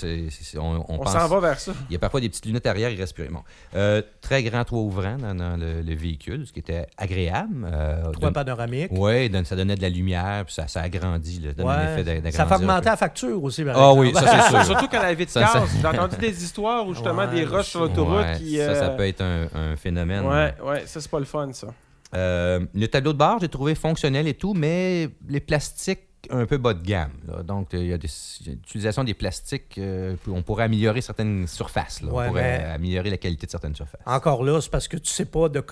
on, 0.57 0.59
on 0.61 0.85
On 0.89 0.97
pense... 0.99 1.13
s'en 1.13 1.27
va 1.27 1.39
vers 1.39 1.59
ça. 1.59 1.73
Il 1.89 1.93
y 1.93 1.95
a 1.95 1.99
parfois 1.99 2.21
des 2.21 2.29
petites 2.29 2.45
lunettes 2.45 2.65
arrière, 2.67 2.89
il 2.89 2.99
reste 2.99 3.13
plus 3.13 3.23
rien. 3.23 3.31
Bon. 3.31 3.43
Euh, 3.75 4.01
très 4.21 4.43
grand 4.43 4.63
toit 4.63 4.79
ouvrant 4.79 5.14
dans, 5.17 5.35
dans 5.35 5.57
le, 5.57 5.81
le 5.81 5.95
véhicule, 5.95 6.45
ce 6.47 6.53
qui 6.53 6.59
était 6.59 6.87
agréable. 6.97 7.67
Euh, 7.71 8.11
Trois 8.11 8.31
panoramiques. 8.31 8.91
Oui, 8.91 9.29
donne- 9.29 9.45
ça 9.45 9.55
donnait 9.55 9.75
de 9.75 9.81
la 9.81 9.89
lumière, 9.89 10.43
puis 10.45 10.53
ça, 10.53 10.67
ça 10.67 10.81
agrandit, 10.81 11.39
là, 11.39 11.53
donne 11.53 11.67
un 11.67 11.69
Ouais. 11.77 11.93
effet 11.93 12.03
d'a- 12.03 12.13
d'agrandir. 12.15 12.33
Ça 12.33 12.45
fait 12.45 12.55
augmenter 12.55 12.85
la 12.89 12.97
facture 12.97 13.43
aussi. 13.43 13.63
Ah 13.67 13.71
exemple. 13.71 13.99
oui, 13.99 14.13
ça, 14.13 14.21
c'est 14.27 14.49
sûr. 14.55 14.65
Surtout 14.65 14.87
quand 14.91 15.01
la 15.01 15.13
vitre 15.13 15.31
Ça, 15.31 15.47
ça- 15.47 15.59
casse. 15.59 15.69
J'ai 15.81 15.87
entendu 15.87 16.15
des 16.17 16.43
histoires 16.43 16.87
où 16.87 16.93
justement 16.93 17.23
Ouais, 17.25 17.27
des 17.35 17.43
rushs 17.43 17.67
sur 17.67 17.81
l'autoroute 17.81 18.17
Ouais, 18.25 18.37
qui. 18.37 18.57
Ça, 18.57 18.75
ça 18.75 18.85
euh, 18.85 18.95
peut 18.97 19.07
être 19.07 19.21
un, 19.21 19.47
un 19.53 19.75
phénomène. 19.75 20.25
Ouais, 20.25 20.53
ouais, 20.63 20.83
ça 20.85 21.01
c'est 21.01 21.09
pas 21.11 21.19
le 21.19 21.25
fun 21.25 21.49
ça. 21.53 21.67
Euh, 22.13 22.65
le 22.73 22.87
tableau 22.87 23.13
de 23.13 23.17
bord, 23.17 23.39
j'ai 23.41 23.49
trouvé 23.49 23.75
fonctionnel 23.75 24.27
et 24.27 24.33
tout, 24.35 24.53
mais 24.53 25.09
les 25.27 25.39
plastiques 25.41 25.99
un 26.31 26.45
peu 26.45 26.57
bas 26.57 26.73
de 26.73 26.83
gamme. 26.85 27.11
là. 27.27 27.43
Donc, 27.43 27.69
il 27.73 27.85
y 27.87 27.93
a 27.93 27.97
l'utilisation 27.97 29.03
des 29.03 29.13
plastiques, 29.13 29.77
euh, 29.77 30.15
on 30.27 30.41
pourrait 30.41 30.65
améliorer 30.65 31.01
certaines 31.01 31.47
surfaces. 31.47 32.01
là. 32.01 32.11
Ouais, 32.11 32.25
on 32.25 32.27
pourrait 32.29 32.59
mais- 32.59 32.65
améliorer 32.73 33.09
la 33.09 33.17
qualité 33.17 33.45
de 33.45 33.51
certaines 33.51 33.75
surfaces. 33.75 34.01
Encore 34.05 34.43
là, 34.43 34.59
c'est 34.61 34.71
parce 34.71 34.87
que 34.87 34.97
tu 34.97 35.11
sais 35.11 35.25
pas 35.25 35.49
de, 35.49 35.63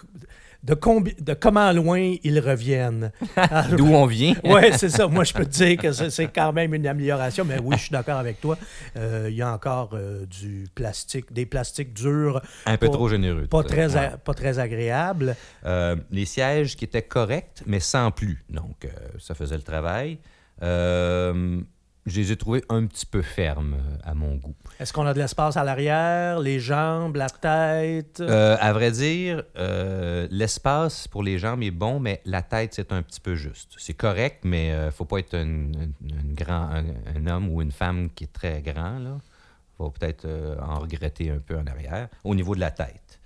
de, 0.63 0.75
combi- 0.75 1.21
de 1.21 1.33
comment 1.33 1.71
loin 1.73 2.15
ils 2.23 2.39
reviennent. 2.39 3.11
D'où 3.77 3.88
on 3.88 4.05
vient. 4.05 4.33
oui, 4.44 4.61
c'est 4.77 4.89
ça. 4.89 5.07
Moi, 5.07 5.23
je 5.25 5.33
peux 5.33 5.45
te 5.45 5.50
dire 5.50 5.77
que 5.77 5.91
c'est 5.91 6.27
quand 6.27 6.53
même 6.53 6.73
une 6.73 6.88
amélioration, 6.88 7.44
mais 7.45 7.59
oui, 7.61 7.75
je 7.77 7.83
suis 7.83 7.91
d'accord 7.91 8.17
avec 8.17 8.39
toi. 8.39 8.57
Euh, 8.98 9.27
Il 9.29 9.36
y 9.36 9.41
a 9.41 9.51
encore 9.53 9.91
euh, 9.93 10.25
du 10.25 10.67
plastique, 10.74 11.31
des 11.33 11.45
plastiques 11.45 11.93
durs, 11.93 12.41
Un 12.65 12.77
peu 12.77 12.88
Pas- 12.88 12.93
trop 12.93 13.10
généreux. 13.10 13.48
pas 13.48 13.63
très, 13.63 13.95
Ouais. 13.95 14.12
pas 14.24 14.33
très 14.33 14.60
agréables. 14.60 15.36
Euh, 15.65 15.95
les 16.12 16.25
sièges 16.25 16.75
qui 16.77 16.86
étaient 16.86 17.01
corrects, 17.01 17.62
mais 17.65 17.79
sans 17.79 18.12
plus. 18.12 18.43
Donc, 18.50 18.88
ça 19.19 19.36
faisait 19.36 19.55
le 19.57 19.63
travail. 19.63 20.17
Euh, 20.62 21.62
je 22.05 22.19
les 22.19 22.31
ai 22.33 22.36
trouvés 22.36 22.63
un 22.67 22.86
petit 22.86 23.05
peu 23.05 23.22
fermes 23.22 23.75
euh, 23.75 23.98
à 24.03 24.13
mon 24.13 24.36
goût. 24.36 24.55
Est-ce 24.79 24.91
qu'on 24.91 25.05
a 25.05 25.13
de 25.13 25.19
l'espace 25.19 25.55
à 25.55 25.63
l'arrière, 25.63 26.39
les 26.39 26.60
jambes, 26.60 27.15
la 27.15 27.29
tête? 27.29 28.19
Euh, 28.19 28.57
à 28.60 28.74
vrai 28.74 28.91
dire, 28.91 29.43
euh, 29.57 30.27
l'espace 30.29 31.07
pour 31.07 31.24
les 31.24 31.39
jambes 31.39 31.63
est 31.63 31.72
bon, 31.72 32.00
mais 32.01 32.22
la 32.25 32.41
tête, 32.41 32.74
c'est 32.74 32.91
un 32.91 33.01
petit 33.03 33.22
peu 33.22 33.36
juste. 33.36 33.74
C'est 33.77 33.93
correct, 33.93 34.41
mais 34.43 34.67
il 34.69 34.86
ne 34.86 34.91
faut 34.91 35.05
pas 35.05 35.19
être 35.19 35.33
un, 35.36 35.48
un- 35.72 36.17
un 36.19 36.33
grand, 36.33 36.69
un, 36.72 36.83
un 37.15 37.27
homme 37.27 37.50
ou 37.50 37.62
une 37.62 37.72
femme 37.72 38.10
qui 38.13 38.25
est 38.25 38.33
très 38.33 38.62
grand. 38.62 38.98
Il 39.00 39.77
faut 39.77 39.89
peut-être 39.89 40.25
euh, 40.25 40.57
en 40.62 40.79
regretter 40.79 41.29
un 41.31 41.39
peu 41.39 41.57
en 41.57 41.65
arrière, 41.67 42.10
au 42.25 42.36
niveau 42.36 42.53
de 42.53 42.60
la 42.60 42.72
tête. 42.72 43.19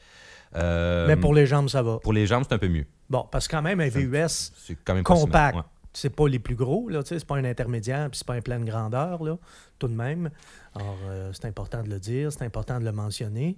Euh, 0.56 1.08
mais 1.08 1.18
pour 1.18 1.34
les 1.34 1.46
jambes, 1.48 1.68
ça 1.68 1.82
va. 1.82 1.98
pour 1.98 2.14
les 2.14 2.26
jambes, 2.28 2.44
c'est 2.48 2.54
un 2.54 2.58
peu 2.60 2.70
mieux. 2.70 2.86
Bon, 3.10 3.28
parce 3.32 3.48
que 3.48 3.56
quand 3.56 3.62
même, 3.64 3.80
un 3.82 3.90
VUS, 3.90 4.28
C'est 4.30 4.78
quand 4.86 4.94
même 4.94 5.04
compact. 5.04 5.56
Ouais. 5.58 5.64
C'est 6.00 6.12
pas 6.12 6.28
les 6.28 6.38
plus 6.38 6.54
gros, 6.54 6.90
là, 6.90 7.02
c'est 7.04 7.26
pas 7.26 7.38
un 7.38 7.44
intermédiaire, 7.44 8.08
puis 8.12 8.20
c'est 8.20 8.28
pas 8.28 8.36
un 8.36 8.42
plein 8.42 8.60
de 8.60 8.66
grandeur, 8.66 9.24
là, 9.24 9.40
tout 9.80 9.88
de 9.88 9.96
même. 9.96 10.30
Alors, 10.76 11.00
euh, 11.10 11.32
c'est 11.34 11.46
important 11.46 11.82
de 11.82 11.90
le 11.90 12.00
dire, 12.00 12.32
c'est 12.32 12.44
important 12.44 12.80
de 12.80 12.86
le 12.86 12.92
mentionner. 12.92 13.58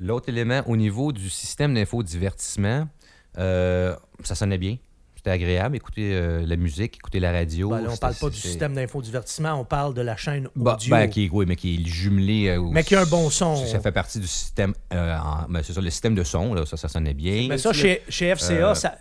L'autre 0.00 0.30
élément, 0.30 0.62
au 0.66 0.78
niveau 0.78 1.12
du 1.12 1.28
système 1.28 1.74
d'infodivertissement, 1.74 2.88
euh, 3.36 3.94
ça 4.22 4.34
sonnait 4.34 4.56
bien. 4.56 4.78
C'était 5.24 5.42
agréable. 5.42 5.76
Écouter 5.76 6.10
euh, 6.12 6.44
la 6.46 6.56
musique, 6.56 6.96
écouter 6.96 7.18
la 7.18 7.32
radio. 7.32 7.70
Ben 7.70 7.80
là, 7.80 7.88
on 7.90 7.96
parle 7.96 8.14
pas 8.14 8.28
du 8.28 8.36
système 8.36 8.74
d'infodivertissement, 8.74 9.54
on 9.54 9.64
parle 9.64 9.94
de 9.94 10.02
la 10.02 10.18
chaîne 10.18 10.50
Bah, 10.54 10.74
audio. 10.74 10.90
ben, 10.94 11.08
qui, 11.08 11.24
est- 11.24 11.30
oui, 11.32 11.46
mais 11.48 11.56
qui 11.56 11.76
est 11.76 11.86
jumelé. 11.88 12.48
euh, 12.48 12.60
mais 12.70 12.84
qui 12.84 12.94
a 12.94 13.00
un 13.00 13.06
bon 13.06 13.30
son. 13.30 13.56
Ça 13.64 13.80
fait 13.80 13.90
partie 13.90 14.20
du 14.20 14.26
système. 14.26 14.74
euh, 14.92 15.16
en- 15.16 15.48
ben, 15.48 15.62
c'est 15.62 15.72
ça, 15.72 15.80
le 15.80 15.88
système 15.88 16.14
de 16.14 16.24
son, 16.24 16.52
là, 16.52 16.66
ça, 16.66 16.76
ça 16.76 16.88
sonnait 16.88 17.14
bien. 17.14 17.46
Mais 17.48 17.56
ça, 17.56 17.72
chez, 17.72 18.02
chez 18.06 18.34
FCA, 18.36 18.74
ça- 18.74 18.98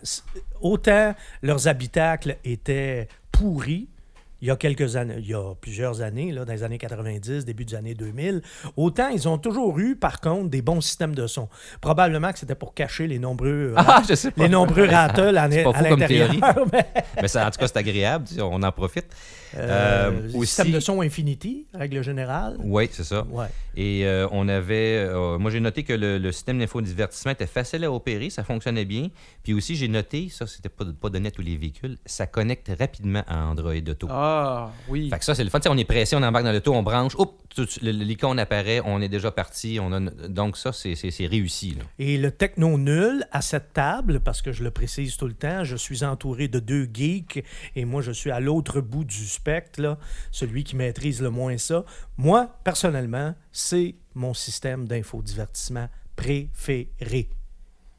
autant 0.61 1.13
leurs 1.41 1.67
habitacles 1.67 2.37
étaient 2.45 3.09
pourris, 3.29 3.89
il 4.43 4.47
y 4.47 4.51
a 4.51 4.57
quelques 4.57 4.97
années, 4.97 5.15
il 5.19 5.27
y 5.27 5.33
a 5.33 5.55
plusieurs 5.55 6.01
années, 6.01 6.33
là, 6.33 6.43
dans 6.43 6.51
les 6.51 6.63
années 6.63 6.77
90, 6.77 7.45
début 7.45 7.63
des 7.63 7.75
années 7.75 7.93
2000. 7.93 8.41
Autant 8.75 9.07
ils 9.07 9.25
ont 9.29 9.37
toujours 9.37 9.79
eu, 9.79 9.95
par 9.95 10.19
contre, 10.19 10.49
des 10.49 10.61
bons 10.61 10.81
systèmes 10.81 11.15
de 11.15 11.27
son. 11.27 11.47
Probablement 11.79 12.33
que 12.33 12.39
c'était 12.39 12.53
pour 12.55 12.73
cacher 12.73 13.07
les 13.07 13.19
nombreux, 13.19 13.73
Ah, 13.77 14.01
je 14.07 14.15
sais 14.15 14.31
pas. 14.31 14.43
les 14.43 14.49
nombreux 14.49 14.85
rattles 14.85 15.37
à, 15.37 15.49
C'est 15.49 15.63
pas 15.63 15.69
à 15.69 15.73
comme 15.83 15.99
l'intérieur. 16.01 16.29
théorie. 16.29 16.41
mais, 16.73 16.85
Mais 17.21 17.27
ça, 17.29 17.47
en 17.47 17.51
tout 17.51 17.59
cas, 17.59 17.67
c'est 17.67 17.77
agréable, 17.77 18.25
on 18.41 18.61
en 18.61 18.71
profite. 18.73 19.05
euh, 19.55 20.09
Euh, 20.11 20.27
aussi- 20.33 20.47
systèmes 20.47 20.71
de 20.71 20.79
son 20.81 20.99
Infinity, 21.01 21.67
règle 21.73 22.03
générale. 22.03 22.57
Oui, 22.59 22.89
c'est 22.91 23.03
ça. 23.05 23.23
Ouais. 23.29 23.45
Et 23.77 24.05
euh, 24.05 24.27
on 24.31 24.49
avait. 24.49 24.97
euh, 25.07 25.37
moi, 25.37 25.51
j'ai 25.51 25.59
noté 25.61 25.83
que 25.83 25.93
le, 25.93 26.17
le 26.17 26.31
système 26.33 26.59
d'infodivertissement 26.59 27.31
était 27.31 27.47
facile 27.47 27.83
à 27.85 27.91
opérer, 27.91 28.29
ça 28.29 28.43
fonctionnait 28.43 28.83
bien. 28.85 29.07
Puis 29.43 29.53
aussi, 29.53 29.75
j'ai 29.75 29.87
noté, 29.87 30.27
ça, 30.29 30.47
c'était 30.47 30.69
pas, 30.69 30.85
pas 30.99 31.09
donné 31.09 31.27
à 31.27 31.31
tous 31.31 31.41
les 31.43 31.55
véhicules, 31.55 31.97
ça 32.05 32.25
connecte 32.27 32.71
rapidement 32.77 33.23
à 33.27 33.45
Android 33.45 33.73
Auto. 33.87 34.07
Ah, 34.09 34.32
oui. 34.87 35.09
Fait 35.09 35.19
que 35.19 35.25
ça, 35.25 35.35
c'est 35.35 35.43
le 35.43 35.49
fun. 35.49 35.59
On 35.69 35.77
est 35.77 35.83
pressé, 35.85 36.15
on 36.15 36.23
embarque 36.23 36.45
dans 36.45 36.51
l'auto, 36.51 36.73
on 36.73 36.83
branche, 36.83 37.13
le- 37.81 37.91
l'icône 37.91 38.39
apparaît, 38.39 38.81
on 38.85 39.01
est 39.01 39.09
déjà 39.09 39.31
parti. 39.31 39.79
On 39.81 39.91
a, 39.91 39.99
donc, 40.27 40.57
ça, 40.57 40.71
c'est 40.73 40.93
réussi. 41.25 41.75
là. 41.75 41.83
Et 41.99 42.17
le 42.17 42.31
techno 42.31 42.77
nul 42.77 43.25
à 43.31 43.41
cette 43.41 43.73
table, 43.73 44.19
parce 44.19 44.41
que 44.41 44.51
je 44.51 44.63
le 44.63 44.71
précise 44.71 45.17
tout 45.17 45.27
le 45.27 45.33
temps, 45.33 45.63
je 45.63 45.75
suis 45.75 46.03
entouré 46.03 46.47
de 46.47 46.59
deux 46.59 46.89
geeks 46.93 47.43
et 47.75 47.85
moi 47.85 48.01
je 48.01 48.11
suis 48.11 48.31
à 48.31 48.39
l'autre 48.39 48.81
bout 48.81 49.03
du 49.03 49.25
spectre, 49.27 49.81
là, 49.81 49.97
celui 50.31 50.63
qui 50.63 50.75
maîtrise 50.75 51.21
le 51.21 51.29
moins 51.29 51.57
ça. 51.57 51.85
Moi, 52.17 52.49
personnellement, 52.63 53.35
c'est 53.51 53.95
mon 54.15 54.33
système 54.33 54.87
d'infodivertissement 54.87 55.87
préféré. 56.15 57.29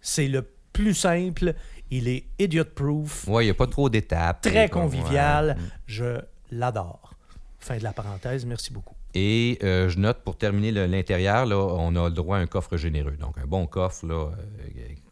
C'est 0.00 0.28
le 0.28 0.46
plus 0.72 0.94
simple, 0.94 1.54
il 1.96 2.08
est 2.08 2.24
idiot-proof, 2.38 3.28
Ouais, 3.28 3.44
il 3.44 3.46
n'y 3.46 3.50
a 3.50 3.54
pas 3.54 3.66
trop 3.66 3.88
d'étapes. 3.88 4.42
très 4.42 4.68
convivial, 4.68 5.56
ouais. 5.58 5.64
je 5.86 6.20
l'adore. 6.50 7.14
Fin 7.60 7.78
de 7.78 7.82
la 7.84 7.92
parenthèse, 7.92 8.44
merci 8.46 8.72
beaucoup. 8.72 8.94
Et 9.14 9.58
euh, 9.62 9.88
je 9.88 9.98
note, 9.98 10.18
pour 10.24 10.36
terminer 10.36 10.72
l'intérieur, 10.72 11.46
on 11.48 11.94
a 11.96 12.08
le 12.08 12.14
droit 12.14 12.36
à 12.38 12.40
un 12.40 12.46
coffre 12.46 12.76
généreux. 12.76 13.16
Donc, 13.18 13.38
un 13.38 13.46
bon 13.46 13.66
coffre, 13.66 14.06
là, 14.06 14.14
euh, 14.14 14.32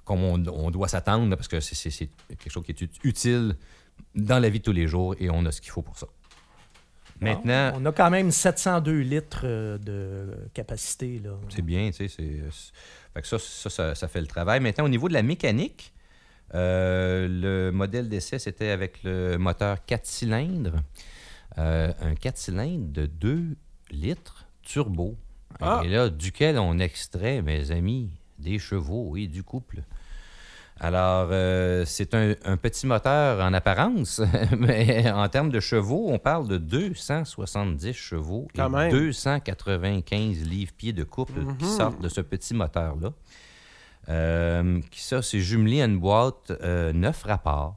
comme 0.05 0.23
on, 0.25 0.45
on 0.49 0.71
doit 0.71 0.89
s'attendre, 0.89 1.35
parce 1.37 1.49
que 1.49 1.61
c'est- 1.61 2.09
quelque 2.29 2.51
chose 2.51 2.65
qui 2.65 2.73
est 2.73 2.81
ut- 2.81 2.91
utile 3.05 3.55
dans 4.15 4.39
la 4.41 4.49
vie 4.51 4.59
de 4.59 4.65
tous 4.65 4.73
les 4.73 4.89
jours 4.89 5.15
et 5.21 5.31
on 5.31 5.47
a 5.47 5.53
ce 5.53 5.61
qu'il 5.61 5.71
faut 5.71 5.83
pour 5.83 5.97
ça. 5.99 6.07
Maintenant, 7.21 7.73
On 7.77 7.87
a 7.87 7.93
quand 7.93 8.11
même 8.11 8.33
702 8.33 8.99
litres 9.03 9.43
euh, 9.45 9.79
de 9.79 10.49
capacité. 10.55 11.23
C'est 11.49 11.63
bien, 11.63 11.91
tu 11.93 12.09
sais, 12.09 12.41
ça, 13.23 13.39
ça, 13.39 13.71
ça, 13.71 13.95
ça 13.95 14.09
fait 14.09 14.21
le 14.21 14.27
travail. 14.27 14.59
Maintenant, 14.59 14.85
au 14.87 14.89
niveau 14.89 15.09
de 15.09 15.15
la 15.15 15.23
mécanique, 15.23 15.93
euh, 16.55 17.27
le 17.29 17.71
modèle 17.73 18.09
d'essai, 18.09 18.39
c'était 18.39 18.71
avec 18.71 19.03
le 19.05 19.37
moteur 19.39 19.85
4 19.85 20.05
cylindres. 20.07 20.77
Euh, 21.59 21.93
un 22.01 22.15
4 22.15 22.37
cylindres 22.37 22.93
de 22.93 23.07
2 23.07 23.57
litres 23.91 24.47
turbo. 24.63 25.17
Ah. 25.61 25.83
Et 25.85 25.89
là, 25.89 26.09
duquel 26.09 26.59
on 26.59 26.79
extrait, 26.79 27.43
mes 27.43 27.71
amis, 27.71 28.11
des 28.39 28.59
chevaux 28.59 29.17
et 29.17 29.27
du 29.27 29.43
couple. 29.43 29.83
Alors, 30.81 31.29
euh, 31.31 31.85
c'est 31.85 32.15
un, 32.15 32.35
un 32.45 32.57
petit 32.57 32.87
moteur 32.87 33.45
en 33.45 33.53
apparence, 33.53 34.21
mais 34.59 35.09
en 35.13 35.29
termes 35.29 35.51
de 35.51 35.61
chevaux, 35.61 36.07
on 36.09 36.19
parle 36.19 36.49
de 36.49 36.57
270 36.59 37.93
chevaux 37.93 38.49
Quand 38.57 38.69
et 38.69 38.71
même. 38.89 38.91
295 38.91 40.43
livres-pieds 40.49 40.93
de 40.93 41.05
couple 41.05 41.41
qui 41.59 41.65
Mhm. 41.67 41.71
sortent 41.71 42.01
de 42.01 42.09
ce 42.09 42.21
petit 42.21 42.55
moteur-là. 42.55 43.13
Euh, 44.09 44.81
qui 44.91 45.01
ça, 45.01 45.23
c'est 45.23 45.41
jumelé 45.41 45.81
à 45.83 45.85
une 45.87 45.99
boîte 45.99 46.51
euh, 46.63 46.93
neuf 46.93 47.23
rapports. 47.23 47.77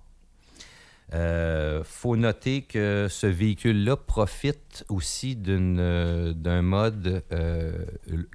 Euh, 1.14 1.84
faut 1.84 2.16
noter 2.18 2.64
que 2.64 3.08
ce 3.10 3.28
véhicule-là 3.28 3.96
profite 3.96 4.84
aussi 4.90 5.36
d'une, 5.36 6.34
d'un 6.36 6.62
mode 6.64 7.24
euh, 7.32 7.86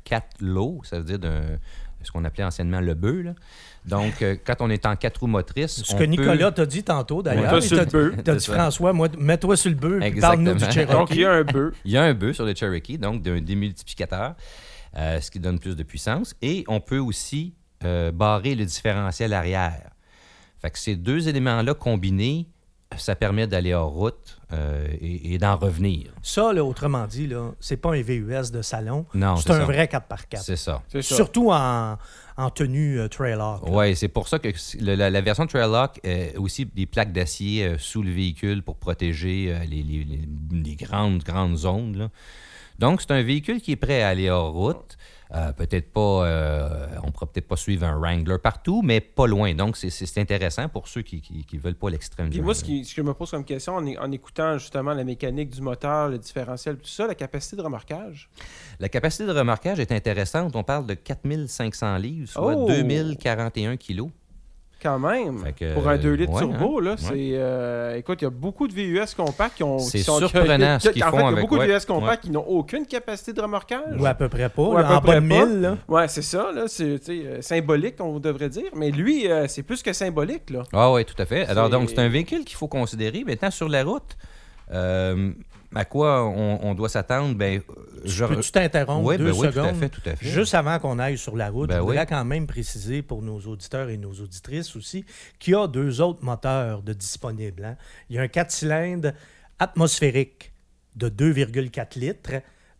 4 0.04 0.26
low, 0.40 0.80
ça 0.84 0.98
veut 0.98 1.04
dire 1.04 1.18
d'un, 1.18 1.42
ce 2.02 2.12
qu'on 2.12 2.24
appelait 2.24 2.44
anciennement 2.44 2.80
le 2.80 2.94
bœuf. 2.94 3.24
là. 3.24 3.34
Donc, 3.86 4.22
euh, 4.22 4.36
quand 4.46 4.54
on 4.60 4.70
est 4.70 4.86
en 4.86 4.94
quatre 4.94 5.18
roues 5.18 5.26
motrices, 5.26 5.82
Ce 5.82 5.92
on 5.94 5.98
que 5.98 6.04
peut- 6.04 6.10
Nicolas 6.10 6.52
t'a 6.52 6.64
dit 6.64 6.84
tantôt, 6.84 7.22
d'ailleurs. 7.22 7.48
Toi 7.50 7.58
il 7.58 7.62
sur 7.62 7.76
t'a 7.76 7.84
le 7.84 7.90
bœuf. 7.90 8.16
dit- 8.16 8.22
T'as 8.22 8.34
dit. 8.36 8.46
François, 8.46 8.92
moi, 8.92 9.08
mets-toi 9.18 9.56
sur 9.56 9.70
le 9.70 9.76
bœuf, 9.76 10.20
parle-nous 10.20 10.44
du 10.44 10.50
Exactement. 10.64 10.72
Cherokee. 10.72 10.92
Donc, 10.92 11.10
il 11.10 11.20
y 11.20 11.24
a 11.24 11.32
un 11.32 11.44
bœuf. 11.44 11.74
Il 11.84 11.90
y 11.90 11.96
a 11.96 12.02
un 12.04 12.14
bœuf 12.14 12.36
sur 12.36 12.44
le 12.46 12.54
Cherokee, 12.54 12.98
donc 12.98 13.22
d'un 13.22 13.40
démultiplicateur, 13.40 14.36
euh, 14.96 15.20
ce 15.20 15.30
qui 15.30 15.40
donne 15.40 15.58
plus 15.58 15.74
de 15.76 15.82
puissance. 15.82 16.34
Et 16.40 16.62
on 16.68 16.80
peut 16.80 16.98
aussi 16.98 17.54
euh, 17.84 18.12
barrer 18.12 18.54
le 18.54 18.64
différentiel 18.64 19.32
arrière. 19.32 19.90
Fait 20.60 20.70
que 20.70 20.78
ces 20.78 20.96
deux 20.96 21.28
éléments-là 21.28 21.74
combinés, 21.74 22.46
ça 22.96 23.14
permet 23.14 23.46
d'aller 23.46 23.72
en 23.74 23.88
route 23.88 24.40
euh, 24.52 24.86
et, 25.00 25.34
et 25.34 25.38
d'en 25.38 25.56
revenir. 25.56 26.12
Ça, 26.22 26.52
là, 26.52 26.64
autrement 26.64 27.06
dit, 27.06 27.28
là, 27.28 27.52
c'est 27.60 27.76
pas 27.76 27.94
un 27.94 28.02
VUS 28.02 28.50
de 28.52 28.62
salon. 28.62 29.06
Non, 29.14 29.36
c'est 29.36 29.44
c'est 29.44 29.52
un 29.52 29.58
ça. 29.60 29.64
vrai 29.64 29.84
4x4. 29.86 30.42
C'est 30.42 30.56
ça. 30.56 30.82
C'est 30.88 31.00
ça. 31.02 31.14
Surtout 31.14 31.50
en, 31.52 31.96
en 32.36 32.50
tenue 32.50 32.98
euh, 32.98 33.08
trailer. 33.08 33.60
Oui, 33.70 33.94
c'est 33.94 34.08
pour 34.08 34.26
ça 34.28 34.40
que 34.40 34.48
le- 34.80 34.96
la, 34.96 35.08
la 35.08 35.20
version 35.20 35.46
Traillock 35.46 36.00
a 36.04 36.38
aussi 36.40 36.66
des 36.66 36.86
plaques 36.86 37.12
d'acier 37.12 37.64
euh, 37.64 37.78
sous 37.78 38.02
le 38.02 38.10
véhicule 38.10 38.62
pour 38.64 38.76
protéger 38.76 39.54
euh, 39.54 39.60
les, 39.60 39.82
les- 39.84 40.04
les- 40.04 40.28
les 40.62 40.74
grandes, 40.74 41.22
grandes 41.22 41.56
zones. 41.56 41.96
là. 41.96 42.08
Donc, 42.80 43.02
c'est 43.02 43.12
un 43.12 43.22
véhicule 43.22 43.60
qui 43.60 43.72
est 43.72 43.76
prêt 43.76 44.02
à 44.02 44.08
aller 44.08 44.30
hors 44.30 44.52
route. 44.52 44.96
Euh, 45.32 45.52
peut-être 45.52 45.92
pas, 45.92 46.26
euh, 46.26 46.86
on 47.04 47.12
pourra 47.12 47.26
peut-être 47.26 47.46
pas 47.46 47.56
suivre 47.56 47.86
un 47.86 47.96
Wrangler 47.96 48.38
partout, 48.42 48.82
mais 48.82 49.00
pas 49.00 49.28
loin. 49.28 49.54
Donc, 49.54 49.76
c'est- 49.76 50.18
intéressant 50.18 50.68
pour 50.68 50.88
ceux 50.88 51.02
qui 51.02 51.46
ne 51.52 51.58
veulent 51.60 51.76
pas 51.76 51.88
l'extrême 51.88 52.30
Puis 52.30 52.40
moi, 52.40 52.54
ce, 52.54 52.64
qui, 52.64 52.82
que 52.82 52.88
je 52.88 53.00
me 53.02 53.14
pose 53.14 53.30
comme 53.30 53.44
question 53.44 53.74
en, 53.76 54.12
écoutant 54.12 54.58
justement 54.58 54.92
la 54.92 55.04
mécanique 55.04 55.50
du 55.50 55.60
moteur, 55.62 56.08
le 56.08 56.18
différentiel, 56.18 56.76
tout 56.76 56.88
ça, 56.88 57.06
la 57.06 57.14
capacité 57.14 57.56
de 57.56 57.62
remorquage? 57.62 58.28
La 58.80 58.88
capacité 58.88 59.24
de 59.26 59.32
remorquage 59.32 59.78
est 59.78 59.92
intéressante. 59.92 60.56
On 60.56 60.64
parle 60.64 60.86
de 60.86 60.94
4500 60.94 61.96
livres, 61.98 62.28
soit 62.28 62.56
Oh! 62.56 62.66
2041 62.66 63.76
kilos. 63.76 64.10
Quand 64.82 64.98
même. 64.98 65.44
Que, 65.58 65.74
Pour 65.74 65.88
un 65.88 65.98
2 65.98 66.12
litres 66.14 66.32
ouais, 66.32 66.38
turbo, 66.40 66.78
hein? 66.78 66.82
là, 66.84 66.90
Ouais. 66.92 66.96
c'est. 66.98 67.30
euh, 67.34 67.96
écoute, 67.96 68.22
il 68.22 68.24
y 68.24 68.26
a 68.26 68.30
beaucoup 68.30 68.66
de 68.66 68.72
VUS 68.72 69.14
compacts 69.14 69.56
qui 69.56 69.62
ont. 69.62 69.78
C'est 69.78 69.98
qui 69.98 70.04
sont- 70.04 70.18
surprenant 70.18 70.78
qui- 70.78 70.86
ce 70.86 70.90
qu'ils 70.92 71.04
en 71.04 71.10
font 71.10 71.16
fait, 71.16 71.16
il 71.18 71.20
y 71.20 71.24
a 71.24 71.28
avec- 71.32 71.40
beaucoup 71.42 71.58
de 71.58 71.64
VUS 71.64 71.84
compacts 71.86 72.10
ouais. 72.10 72.16
qui 72.22 72.30
n'ont 72.30 72.46
aucune 72.46 72.86
capacité 72.86 73.32
de 73.34 73.42
remorquage. 73.42 73.96
Ou 73.98 74.06
à 74.06 74.14
peu 74.14 74.28
près 74.30 74.48
pas. 74.48 74.62
Ou 74.62 74.76
à 74.78 74.84
peu 74.84 74.94
en 74.94 75.00
près 75.02 75.20
bas 75.20 75.26
de 75.26 75.28
pas. 75.28 75.46
1000. 75.46 75.60
Là. 75.60 75.76
Ouais, 75.86 76.08
c'est 76.08 76.22
ça, 76.22 76.50
là. 76.54 76.64
C'est 76.66 76.98
euh, 77.10 77.42
symbolique, 77.42 77.96
on 78.00 78.18
devrait 78.20 78.48
dire. 78.48 78.70
Mais 78.74 78.90
lui, 78.90 79.30
euh, 79.30 79.46
c'est 79.48 79.62
plus 79.62 79.82
que 79.82 79.92
symbolique, 79.92 80.48
là. 80.50 80.62
Ah 80.72 80.90
oui, 80.92 81.04
tout 81.04 81.20
à 81.20 81.26
fait. 81.26 81.46
Alors, 81.46 81.66
C'est- 81.66 81.72
donc, 81.72 81.90
c'est 81.90 81.98
un 81.98 82.08
véhicule 82.08 82.44
qu'il 82.44 82.56
faut 82.56 82.68
considérer. 82.68 83.22
Maintenant, 83.26 83.50
sur 83.50 83.68
la 83.68 83.84
route, 83.84 84.16
euh, 84.72 85.32
à 85.74 85.84
quoi 85.84 86.24
on, 86.28 86.58
on 86.62 86.74
doit 86.74 86.88
s'attendre? 86.88 87.34
Ben, 87.36 87.60
je... 88.04 88.24
Peux-tu 88.24 88.50
t'interrompre 88.50 89.06
Oui, 89.08 89.16
deux 89.18 89.26
ben 89.26 89.30
oui, 89.32 89.46
tout 89.48 89.52
secondes? 89.52 89.66
à 89.66 89.74
fait, 89.74 89.88
tout 89.88 90.00
à 90.04 90.16
fait. 90.16 90.26
Juste 90.28 90.54
avant 90.54 90.78
qu'on 90.78 90.98
aille 90.98 91.16
sur 91.18 91.36
la 91.36 91.48
route, 91.50 91.68
Ben 91.68 91.76
je 91.76 91.80
voudrais 91.80 92.00
oui. 92.00 92.06
quand 92.08 92.24
même 92.24 92.46
préciser 92.46 93.02
pour 93.02 93.22
nos 93.22 93.38
auditeurs 93.40 93.88
et 93.88 93.96
nos 93.96 94.12
auditrices 94.12 94.74
aussi 94.76 95.04
qu'il 95.38 95.52
y 95.52 95.56
a 95.56 95.66
deux 95.68 96.00
autres 96.00 96.24
moteurs 96.24 96.82
de 96.82 96.92
disponibles. 96.92 97.64
hein. 97.64 97.76
Il 98.08 98.16
y 98.16 98.18
a 98.18 98.22
un 98.22 98.28
4 98.28 98.50
cylindres 98.50 99.12
atmosphérique 99.58 100.52
de 100.96 101.08
2,4 101.08 101.98
litres, 101.98 102.32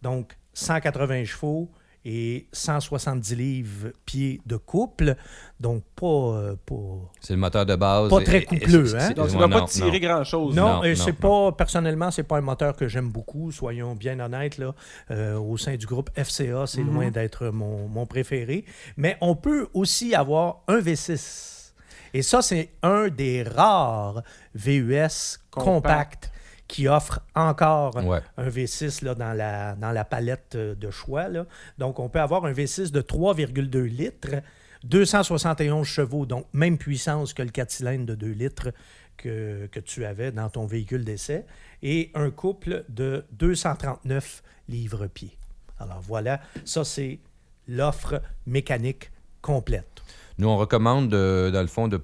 donc 0.02 0.37
180 0.54 1.25
chevaux 1.26 1.70
et 2.04 2.47
170 2.52 3.35
livres 3.37 3.92
pieds 4.07 4.40
de 4.47 4.57
couple, 4.57 5.16
donc 5.61 5.83
pas... 5.95 6.07
euh, 6.07 6.57
pas... 6.64 6.75
C'est 7.21 7.35
le 7.35 7.38
moteur 7.40 7.66
de 7.66 7.76
base. 7.76 8.09
Pas 8.09 8.23
très 8.23 8.38
Et- 8.38 8.42
et- 8.42 8.45
coupleux, 8.47 8.95
hein? 8.97 9.11
Donc, 9.12 9.28
ça 9.30 9.37
ne 9.37 9.40
va 9.40 9.49
pas 9.49 9.66
tirer 9.66 10.00
grand-chose. 10.00 10.54
Non, 10.57 10.76
Non, 10.76 10.85
et 10.85 10.95
non, 10.95 10.97
c'est 11.04 11.23
non. 11.23 11.50
pas 11.50 11.57
personnellement, 11.57 12.11
c'est 12.11 12.23
pas 12.23 12.38
un 12.38 12.42
moteur 12.42 12.75
que 12.75 12.88
j'aime 12.88 13.11
beaucoup, 13.11 13.52
soyons 13.52 13.95
bien 13.95 14.19
honnêtes 14.21 14.57
là. 14.59 14.75
Euh, 15.11 15.38
au 15.38 15.57
sein 15.59 15.76
du 15.76 15.87
groupe 15.87 16.11
FCA, 16.16 16.66
c'est 16.66 16.83
Mhm. 16.83 16.95
loin 16.95 17.11
d'être 17.11 17.49
mon, 17.50 17.87
mon 17.88 18.07
préféré. 18.07 18.64
Mais 18.97 19.16
on 19.21 19.37
peut 19.37 19.69
aussi 19.75 20.14
avoir 20.14 20.62
un 20.69 20.78
V6. 20.80 21.73
Et 22.14 22.23
ça, 22.23 22.42
c'est 22.42 22.71
un 22.83 23.09
des 23.09 23.42
rares 23.45 24.23
VUS 24.54 25.38
Compact. 25.50 26.33
Qui 26.71 26.87
offre 26.87 27.19
encore 27.35 27.97
Ouais. 27.97 28.21
un 28.37 28.49
V6 28.49 29.05
là, 29.05 29.15
dans, 29.17 29.33
la, 29.33 29.75
dans 29.75 29.91
la 29.91 30.05
palette 30.05 30.55
euh, 30.55 30.75
de 30.77 30.91
choix. 30.91 31.27
là. 31.29 31.45
Donc, 31.79 31.99
on 31.99 32.09
peut 32.09 32.21
avoir 32.21 32.45
un 32.45 32.53
V6 32.53 32.93
de 32.93 33.00
3,2 33.00 33.83
litres, 33.83 34.37
271 34.85 35.85
chevaux, 35.87 36.27
donc 36.27 36.47
même 36.53 36.79
puissance 36.79 37.35
que 37.35 37.43
le 37.43 37.50
4 37.50 37.71
cylindres 37.71 38.07
de 38.07 38.15
2 38.15 38.27
litres 38.31 38.69
que, 39.17 39.67
que 39.67 39.81
tu 39.81 40.05
avais 40.05 40.31
dans 40.33 40.49
ton 40.49 40.67
véhicule 40.67 41.05
d'essai, 41.05 41.45
et 41.83 42.11
un 42.15 42.31
couple 42.31 42.85
de 42.89 43.25
239 43.33 44.43
livres-pieds. 44.69 45.37
Alors 45.81 46.00
voilà, 46.00 46.41
ça 46.65 46.85
c'est 46.85 47.19
l'offre 47.67 48.23
mécanique 48.47 49.11
complète. 49.43 50.03
Nous, 50.39 50.49
on 50.49 50.57
recommande, 50.57 51.09
de- 51.11 51.50
dans 51.53 51.61
le 51.62 51.67
fond, 51.67 51.89
de, 51.89 51.97
de- 51.99 52.03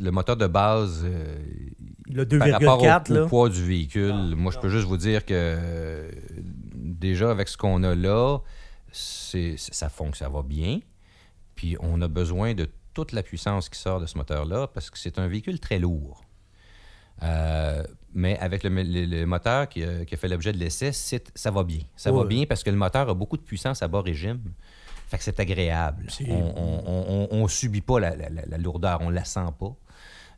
le 0.00 0.10
moteur 0.10 0.36
de 0.36 0.46
base 0.46 1.02
euh, 1.04 1.36
Le 2.10 2.26
par 2.26 2.50
rapport 2.50 2.82
2,4, 2.82 3.10
au, 3.10 3.14
là. 3.14 3.22
au 3.24 3.28
poids 3.28 3.48
du 3.48 3.64
véhicule. 3.64 4.34
Moi, 4.36 4.52
je 4.52 4.58
peux 4.58 4.68
juste 4.68 4.86
vous 4.86 4.96
dire 4.96 5.24
que 5.24 5.34
euh, 5.34 6.10
déjà, 6.74 7.30
avec 7.30 7.48
ce 7.48 7.56
qu'on 7.56 7.82
a 7.82 7.94
là, 7.94 8.38
c'est, 8.92 9.54
ça 9.56 9.88
fonctionne, 9.88 10.28
ça 10.28 10.32
va 10.34 10.42
bien. 10.42 10.80
Puis 11.54 11.76
on 11.80 12.00
a 12.02 12.08
besoin 12.08 12.54
de 12.54 12.68
toute 12.94 13.12
la 13.12 13.22
puissance 13.22 13.68
qui 13.68 13.78
sort 13.78 14.00
de 14.00 14.06
ce 14.06 14.18
moteur-là 14.18 14.66
parce 14.66 14.90
que 14.90 14.98
c'est 14.98 15.18
un 15.18 15.28
véhicule 15.28 15.60
très 15.60 15.78
lourd. 15.78 16.24
Euh, 17.22 17.84
mais 18.14 18.38
avec 18.38 18.64
le, 18.64 18.70
le- 18.70 19.04
le 19.04 19.26
moteur 19.26 19.68
qui 19.68 19.84
a, 19.84 20.04
qui 20.04 20.14
a 20.14 20.16
fait 20.16 20.26
l'objet 20.28 20.52
de 20.52 20.58
l'essai, 20.58 20.90
c'est- 20.92 21.30
ça 21.34 21.50
va 21.50 21.62
bien. 21.64 21.80
Ça 21.94 22.10
va 22.10 22.20
Ouais. 22.20 22.26
bien 22.26 22.46
parce 22.46 22.62
que 22.64 22.70
le 22.70 22.76
moteur 22.76 23.08
a 23.08 23.14
beaucoup 23.14 23.36
de 23.36 23.42
puissance 23.42 23.82
à 23.82 23.88
bas 23.88 24.00
régime. 24.00 24.40
Fait 25.10 25.18
que 25.18 25.24
c'est 25.24 25.40
agréable. 25.40 26.06
On 26.28 27.42
ne 27.42 27.48
subit 27.48 27.80
pas 27.80 27.98
la, 28.00 28.14
la- 28.16 28.28
la- 28.30 28.46
la 28.46 28.58
lourdeur, 28.58 29.00
on 29.02 29.10
la 29.10 29.24
sent 29.24 29.40
pas. 29.58 29.74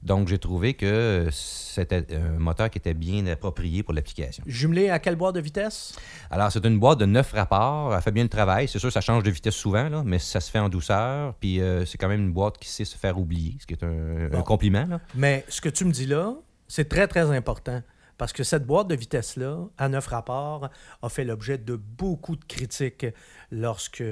Donc, 0.02 0.26
j'ai 0.26 0.38
trouvé 0.38 0.74
que 0.74 1.28
c'était 1.30 2.04
un 2.16 2.36
moteur 2.40 2.68
qui 2.70 2.78
était 2.78 2.94
bien 2.94 3.24
approprié 3.28 3.84
pour 3.84 3.94
l'application. 3.94 4.42
Jumelé 4.48 4.90
à 4.90 4.98
quelle 4.98 5.14
boîte 5.14 5.36
de 5.36 5.40
vitesse? 5.40 5.94
Alors, 6.28 6.50
c'est 6.50 6.64
une 6.66 6.80
boîte 6.80 6.98
de 6.98 7.06
neuf 7.06 7.30
rapports. 7.32 7.94
Elle 7.94 8.02
fait 8.02 8.10
bien 8.10 8.24
le 8.24 8.28
travail. 8.28 8.66
C'est 8.66 8.80
sûr, 8.80 8.90
ça 8.90 9.00
change 9.00 9.22
de 9.22 9.30
vitesse 9.30 9.54
souvent, 9.54 9.88
là, 9.88 10.02
mais 10.04 10.18
ça 10.18 10.40
se 10.40 10.50
fait 10.50 10.58
en 10.58 10.68
douceur. 10.68 11.34
Puis, 11.34 11.60
euh, 11.60 11.84
c'est 11.86 11.98
quand 11.98 12.08
même 12.08 12.22
une 12.22 12.32
boîte 12.32 12.58
qui 12.58 12.68
sait 12.68 12.84
se 12.84 12.96
faire 12.98 13.16
oublier, 13.16 13.56
ce 13.60 13.66
qui 13.66 13.74
est 13.74 13.84
un, 13.84 14.42
compliment. 14.42 14.86
là. 14.86 15.00
Mais 15.14 15.44
ce 15.48 15.60
que 15.60 15.68
tu 15.68 15.84
me 15.84 15.92
dis 15.92 16.06
là, 16.06 16.34
c'est 16.66 16.88
très, 16.88 17.06
très 17.06 17.30
important. 17.30 17.80
Parce 18.22 18.32
que 18.32 18.44
cette 18.44 18.64
boîte 18.64 18.86
de 18.86 18.94
vitesse-là, 18.94 19.58
à 19.78 19.88
neuf 19.88 20.06
rapports, 20.06 20.70
a 21.02 21.08
fait 21.08 21.24
l'objet 21.24 21.58
de 21.58 21.74
beaucoup 21.74 22.36
de 22.36 22.44
critiques 22.44 23.04
lorsque 23.50 24.04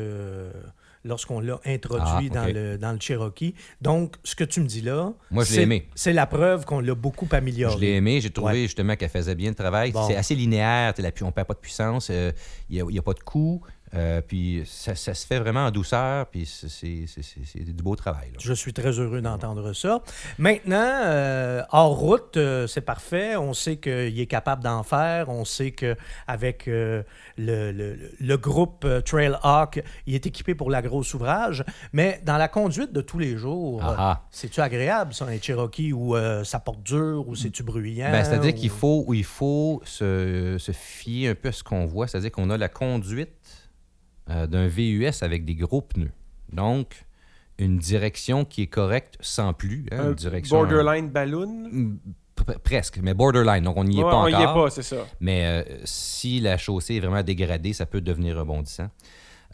lorsqu'on 1.05 1.39
l'a 1.39 1.61
introduit 1.65 2.29
Ah, 2.33 2.35
dans, 2.35 2.53
le, 2.53 2.77
dans 2.77 2.93
le 2.93 2.99
Cherokee. 3.01 3.55
Donc, 3.81 4.17
ce 4.25 4.35
que 4.35 4.43
tu 4.43 4.61
me 4.61 4.67
dis 4.67 4.81
là, 4.83 5.13
Moi, 5.31 5.45
je 5.45 5.51
l'ai 5.51 5.55
c'est- 5.57 5.63
aimé. 5.63 5.89
C'est 5.95 6.13
la 6.13 6.27
preuve 6.27 6.65
qu'on 6.67 6.81
l'a 6.81 6.95
beaucoup 6.97 7.29
amélioré. 7.31 7.73
Je 7.77 7.81
l'ai 7.81 7.95
aimé. 7.95 8.21
J'ai 8.21 8.31
trouvé 8.31 8.53
Ouais. 8.55 8.63
justement 8.63 8.97
qu'elle 8.97 9.09
faisait 9.09 9.37
bien 9.37 9.51
le 9.51 9.55
travail. 9.55 9.93
Bon. 9.93 10.07
C'est 10.09 10.17
assez 10.17 10.35
linéaire. 10.35 10.93
la 10.99 11.11
on 11.23 11.27
ne 11.27 11.31
perd 11.31 11.47
pas 11.47 11.55
de 11.55 11.59
puissance. 11.61 12.09
euh, 12.11 12.33
Il 12.69 12.85
n'y 12.85 12.99
a, 12.99 13.03
pas 13.03 13.15
de 13.15 13.21
coup. 13.21 13.63
Euh, 13.95 14.21
puis, 14.21 14.63
ça, 14.67 14.95
ça 14.95 15.15
se 15.15 15.27
fait 15.27 15.39
vraiment 15.39 15.67
en 15.67 15.71
douceur. 15.71 16.27
Puis, 16.27 16.47
c'est- 16.47 17.65
du 17.65 17.83
beau 17.83 17.97
travail. 17.97 18.29
là. 18.33 18.39
Je 18.39 18.53
suis 18.53 18.73
très 18.73 18.99
heureux 18.99 19.21
d'entendre 19.21 19.73
ça. 19.73 20.03
Maintenant, 20.39 20.77
euh, 21.05 21.63
hors 21.71 21.97
route, 21.99 22.37
euh, 22.37 22.67
c'est 22.67 22.81
parfait. 22.81 23.37
On 23.37 23.53
sait 23.55 23.77
qu'il 23.79 24.19
est 24.21 24.27
capable 24.27 24.63
d'en 24.63 24.83
faire. 24.83 25.29
On 25.29 25.45
sait 25.45 25.73
qu'avec 25.73 26.67
le, 26.67 27.05
le, 27.37 27.97
le 28.19 28.37
groupe 28.37 28.85
euh, 28.85 29.01
Trailhawk, 29.01 29.83
il 30.07 30.15
est 30.15 30.27
équipé 30.27 30.55
pour 30.55 30.71
la 30.71 30.83
grosse 30.83 31.15
ouvrage. 31.15 31.65
Mais 31.93 32.21
dans 32.25 32.37
la 32.37 32.49
conduite 32.49 32.93
de 32.93 33.01
tous 33.01 33.19
les 33.19 33.37
jours, 33.37 33.81
Ah 33.83 33.95
ah. 33.99 34.23
c'est-tu 34.31 34.61
agréable, 34.61 35.15
ça, 35.15 35.25
un 35.27 35.41
Cherokee, 35.41 35.93
euh, 35.93 36.45
ça 36.45 36.61
porte 36.61 36.83
dur, 36.83 37.25
ou 37.29 37.35
c'est-tu 37.35 37.63
bruyant? 37.63 38.11
Ben, 38.11 38.25
C'est-à-dire 38.25 38.55
qu'il 38.55 38.71
ou- 38.71 38.75
faut, 38.75 39.15
il 39.15 39.25
faut 39.25 39.81
se, 39.85 40.57
se 40.59 40.73
fier 40.73 41.29
un 41.31 41.35
peu 41.35 41.49
à 41.49 41.53
ce 41.53 41.63
qu'on 41.65 41.87
voit. 41.87 42.07
C'est-à-dire 42.07 42.31
qu'on 42.33 42.51
a 42.51 42.57
la 42.57 42.69
conduite 42.69 43.31
euh, 44.31 44.47
d'un 44.47 44.67
VUS 44.69 45.11
avec 45.23 45.45
des 45.45 45.55
gros 45.57 45.83
pneus. 45.83 46.13
Donc, 46.53 47.05
une 47.59 47.77
direction 47.79 48.45
qui 48.47 48.63
est 48.63 48.67
correcte 48.69 49.17
sans 49.21 49.53
plus. 49.53 49.85
hein, 49.93 49.99
Un 50.01 50.09
une 50.11 50.15
direction, 50.15 50.57
borderline 50.59 51.11
balloon? 51.11 51.99
Presque, 52.65 52.99
mais 53.03 53.13
borderline. 53.13 53.63
Donc, 53.65 53.77
on 53.77 53.85
n'y 53.85 54.01
est 54.01 54.03
Ouais, 54.05 54.11
pas 54.11 54.17
on 54.17 54.27
encore. 54.29 54.41
y 54.41 54.43
est 54.43 54.47
pas, 54.65 54.71
c'est 54.71 54.83
ça. 54.83 55.07
Mais 55.21 55.45
euh, 55.45 55.79
si 55.85 56.41
la 56.41 56.57
chaussée 56.57 56.95
est 56.95 57.01
vraiment 57.01 57.23
dégradée, 57.23 57.75
ça 57.75 57.85
peut 57.85 58.01
devenir 58.01 58.39
rebondissant. 58.39 58.89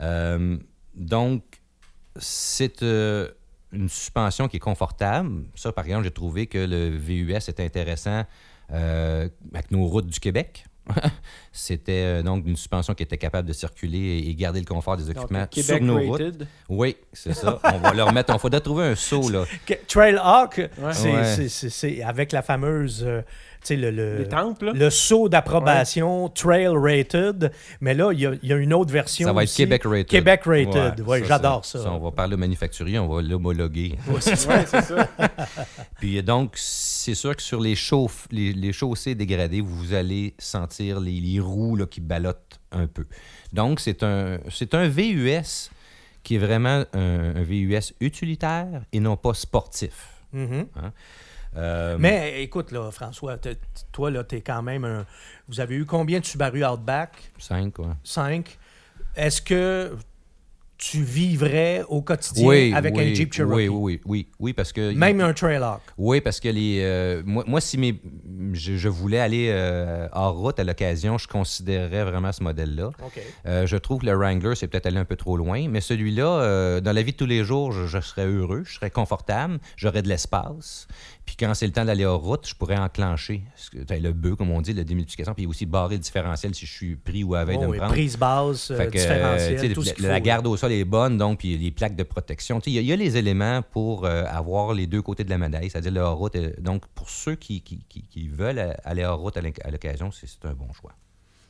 Euh, 0.00 0.56
donc, 0.94 1.42
c'est 2.14 2.82
euh, 2.84 3.28
une 3.72 3.88
suspension 3.88 4.46
qui 4.46 4.58
est 4.58 4.60
confortable. 4.60 5.42
Ça, 5.56 5.72
par 5.72 5.84
exemple, 5.84 6.04
j'ai 6.04 6.12
trouvé 6.12 6.46
que 6.46 6.58
le 6.58 6.90
VUS 6.90 7.48
était 7.48 7.64
intéressant 7.64 8.24
avec 8.68 9.70
nos 9.70 9.84
routes 9.86 10.06
du 10.06 10.18
Québec. 10.20 10.66
C'était 11.52 11.92
euh, 12.04 12.22
donc 12.22 12.46
une 12.46 12.56
suspension 12.56 12.94
qui 12.94 13.02
était 13.02 13.16
capable 13.18 13.48
de 13.48 13.52
circuler 13.52 13.98
et, 13.98 14.28
et 14.30 14.34
garder 14.34 14.60
le 14.60 14.66
confort 14.66 14.96
des 14.96 15.04
Donc, 15.12 15.24
occupants 15.30 15.46
sur 15.50 15.80
nos 15.80 15.98
routes. 15.98 16.42
Oui, 16.68 16.96
c'est 17.12 17.32
ça. 17.32 17.58
On 17.64 17.78
va 17.78 17.92
leur 17.94 18.12
mettre. 18.12 18.32
Il 18.34 18.38
faudrait 18.38 18.60
trouver 18.60 18.84
un 18.86 18.94
saut, 18.94 19.28
là. 19.30 19.44
Trailhawk, 19.88 20.58
Ouais. 20.78 21.48
c'est 21.48 22.02
avec 22.02 22.32
la 22.32 22.42
fameuse, 22.42 23.02
euh, 23.06 23.22
le, 23.70 23.90
le, 23.90 24.28
temples, 24.28 24.72
le 24.74 24.90
saut 24.90 25.28
d'approbation 25.28 26.28
Trail 26.28 26.68
Rated. 26.74 27.52
Mais 27.80 27.94
là, 27.94 28.12
il 28.12 28.20
y 28.20 28.26
a, 28.26 28.32
il 28.42 28.48
y 28.48 28.52
a 28.52 28.56
une 28.56 28.72
autre 28.72 28.92
version. 28.92 29.26
Ça 29.26 29.32
va 29.32 29.44
être. 29.44 29.54
Québec 29.54 29.82
Rated. 29.84 30.06
Québec 30.06 30.42
Rated. 30.44 31.00
Ouais, 31.00 31.20
Oui, 31.20 31.26
j'adore 31.26 31.64
ça. 31.64 31.90
On 31.92 31.98
va 31.98 32.10
parler 32.10 32.34
au 32.34 32.38
manufacturier, 32.38 32.98
on 32.98 33.08
va 33.08 33.22
l'homologuer. 33.22 33.96
Ouais, 34.08 34.20
c'est 34.20 34.36
ça. 34.36 34.56
Ouais, 34.56 34.66
ça. 34.66 35.08
Puis 36.00 36.22
donc, 36.22 36.52
c'est 36.56 37.14
sûr 37.14 37.34
que 37.34 37.42
sur 37.42 37.60
les, 37.60 37.74
chauffe, 37.74 38.28
les, 38.30 38.52
les 38.52 38.72
chaussées 38.72 39.14
dégradées, 39.14 39.60
vous 39.60 39.94
allez 39.94 40.34
sentir 40.38 41.00
les, 41.00 41.20
les 41.20 41.40
roues 41.40 41.76
là, 41.76 41.86
qui 41.86 42.00
ballottent 42.00 42.60
un 42.72 42.86
peu. 42.86 43.04
Donc, 43.52 43.80
c'est 43.80 44.02
un, 44.02 44.38
c'est 44.50 44.74
un 44.74 44.88
VUS 44.88 45.70
qui 46.22 46.34
est 46.36 46.38
vraiment 46.38 46.84
un, 46.92 47.36
un 47.36 47.42
VUS 47.42 47.94
utilitaire 48.00 48.82
et 48.92 49.00
non 49.00 49.16
pas 49.16 49.34
sportif. 49.34 50.08
Mhm. 50.32 50.66
Euh, 51.56 51.96
Mais 51.98 52.42
écoute, 52.42 52.72
là, 52.72 52.90
François, 52.90 53.38
toi, 53.92 54.10
là, 54.10 54.24
t'es 54.24 54.40
quand 54.40 54.62
même 54.62 54.84
un. 54.84 55.06
Vous 55.48 55.60
avez 55.60 55.76
eu 55.76 55.84
combien 55.84 56.20
de 56.20 56.24
Subaru 56.24 56.64
Outback? 56.64 57.32
Cinq, 57.38 57.74
quoi. 57.74 57.96
Cinq. 58.04 58.58
Est-ce 59.14 59.40
que 59.40 59.96
tu 60.78 61.02
vivrais 61.02 61.84
au 61.88 62.02
quotidien 62.02 62.46
Oui, 62.46 62.72
avec 62.74 62.94
oui, 62.94 63.10
un 63.10 63.14
Jeep 63.14 63.32
Cherokee? 63.32 63.68
Oui, 63.68 63.68
oui, 63.68 64.00
oui, 64.04 64.28
oui, 64.38 64.52
parce 64.52 64.72
que... 64.72 64.92
Même 64.92 65.22
un 65.22 65.32
Trailhawk. 65.32 65.80
Oui, 65.96 66.20
parce 66.20 66.38
que 66.38 66.48
les, 66.48 66.80
euh, 66.82 67.22
moi, 67.24 67.44
moi, 67.46 67.62
si 67.62 67.78
mes, 67.78 67.98
je, 68.52 68.76
je 68.76 68.88
voulais 68.90 69.18
aller 69.18 69.48
euh, 69.50 70.06
hors 70.12 70.36
route 70.36 70.60
à 70.60 70.64
l'occasion, 70.64 71.16
je 71.16 71.28
considérerais 71.28 72.04
vraiment 72.04 72.30
ce 72.30 72.42
modèle-là. 72.42 72.88
OK. 72.88 73.22
Euh, 73.46 73.66
je 73.66 73.76
trouve 73.78 74.02
que 74.02 74.06
le 74.06 74.12
Wrangler, 74.12 74.54
c'est 74.54 74.68
peut-être 74.68 74.84
aller 74.84 74.98
un 74.98 75.06
peu 75.06 75.16
trop 75.16 75.38
loin, 75.38 75.66
mais 75.66 75.80
celui-là, 75.80 76.80
dans 76.82 76.92
la 76.92 77.02
vie 77.02 77.12
de 77.12 77.16
tous 77.16 77.24
les 77.24 77.42
jours, 77.42 77.72
je, 77.72 77.86
je 77.86 78.00
serais 78.00 78.26
heureux, 78.26 78.62
je 78.66 78.74
serais 78.74 78.90
confortable, 78.90 79.58
j'aurais 79.76 80.02
de 80.02 80.08
l'espace. 80.08 80.88
Puis 81.26 81.34
quand 81.36 81.52
c'est 81.54 81.66
le 81.66 81.72
temps 81.72 81.84
d'aller 81.84 82.04
hors 82.04 82.22
route, 82.22 82.48
je 82.48 82.54
pourrais 82.54 82.76
enclencher 82.78 83.42
ben, 83.88 84.00
le 84.00 84.12
bœuf, 84.12 84.36
comme 84.36 84.50
on 84.52 84.60
dit, 84.60 84.72
la 84.72 84.84
démultiplication, 84.84 85.34
puis 85.34 85.44
aussi 85.46 85.66
barrer 85.66 85.96
le 85.96 86.00
différentiel 86.00 86.54
si 86.54 86.64
je 86.66 86.72
suis 86.72 86.94
pris 86.96 87.24
ou 87.24 87.34
à 87.34 87.38
la 87.40 87.44
veille 87.46 87.56
Oh, 87.58 87.62
de 87.62 87.66
me 87.66 87.70
oui, 87.72 87.78
prendre. 87.78 87.92
prise 87.92 88.16
basse, 88.16 88.70
euh, 88.70 88.86
différentiel, 88.88 89.74
tout 89.74 89.82
la, 89.98 90.20
garde 90.20 90.46
au 90.46 90.56
sol 90.56 90.70
est 90.72 90.84
bonne, 90.84 91.18
donc, 91.18 91.40
puis 91.40 91.58
les 91.58 91.72
plaques 91.72 91.96
de 91.96 92.04
protection. 92.04 92.60
Il 92.66 92.74
y, 92.74 92.78
a- 92.78 92.80
il 92.80 92.86
y 92.86 92.92
a 92.92 92.96
les 92.96 93.16
éléments 93.16 93.60
pour 93.62 94.04
euh, 94.04 94.24
avoir 94.28 94.72
les 94.72 94.86
deux 94.86 95.02
côtés 95.02 95.24
de 95.24 95.30
la 95.30 95.38
médaille, 95.38 95.68
c'est-à-dire 95.68 95.90
le 95.92 96.00
hors-route. 96.00 96.36
Donc, 96.60 96.86
pour 96.94 97.10
ceux 97.10 97.34
qui, 97.34 97.60
qui- 97.60 97.84
qui- 97.88 98.02
qui 98.02 98.28
veulent 98.28 98.74
aller 98.84 99.04
hors-route 99.04 99.36
à 99.36 99.40
l'oc- 99.42 99.60
à 99.64 99.70
l'occasion, 99.72 100.10
c'est 100.12 100.28
un 100.44 100.54
bon 100.54 100.72
choix. 100.72 100.92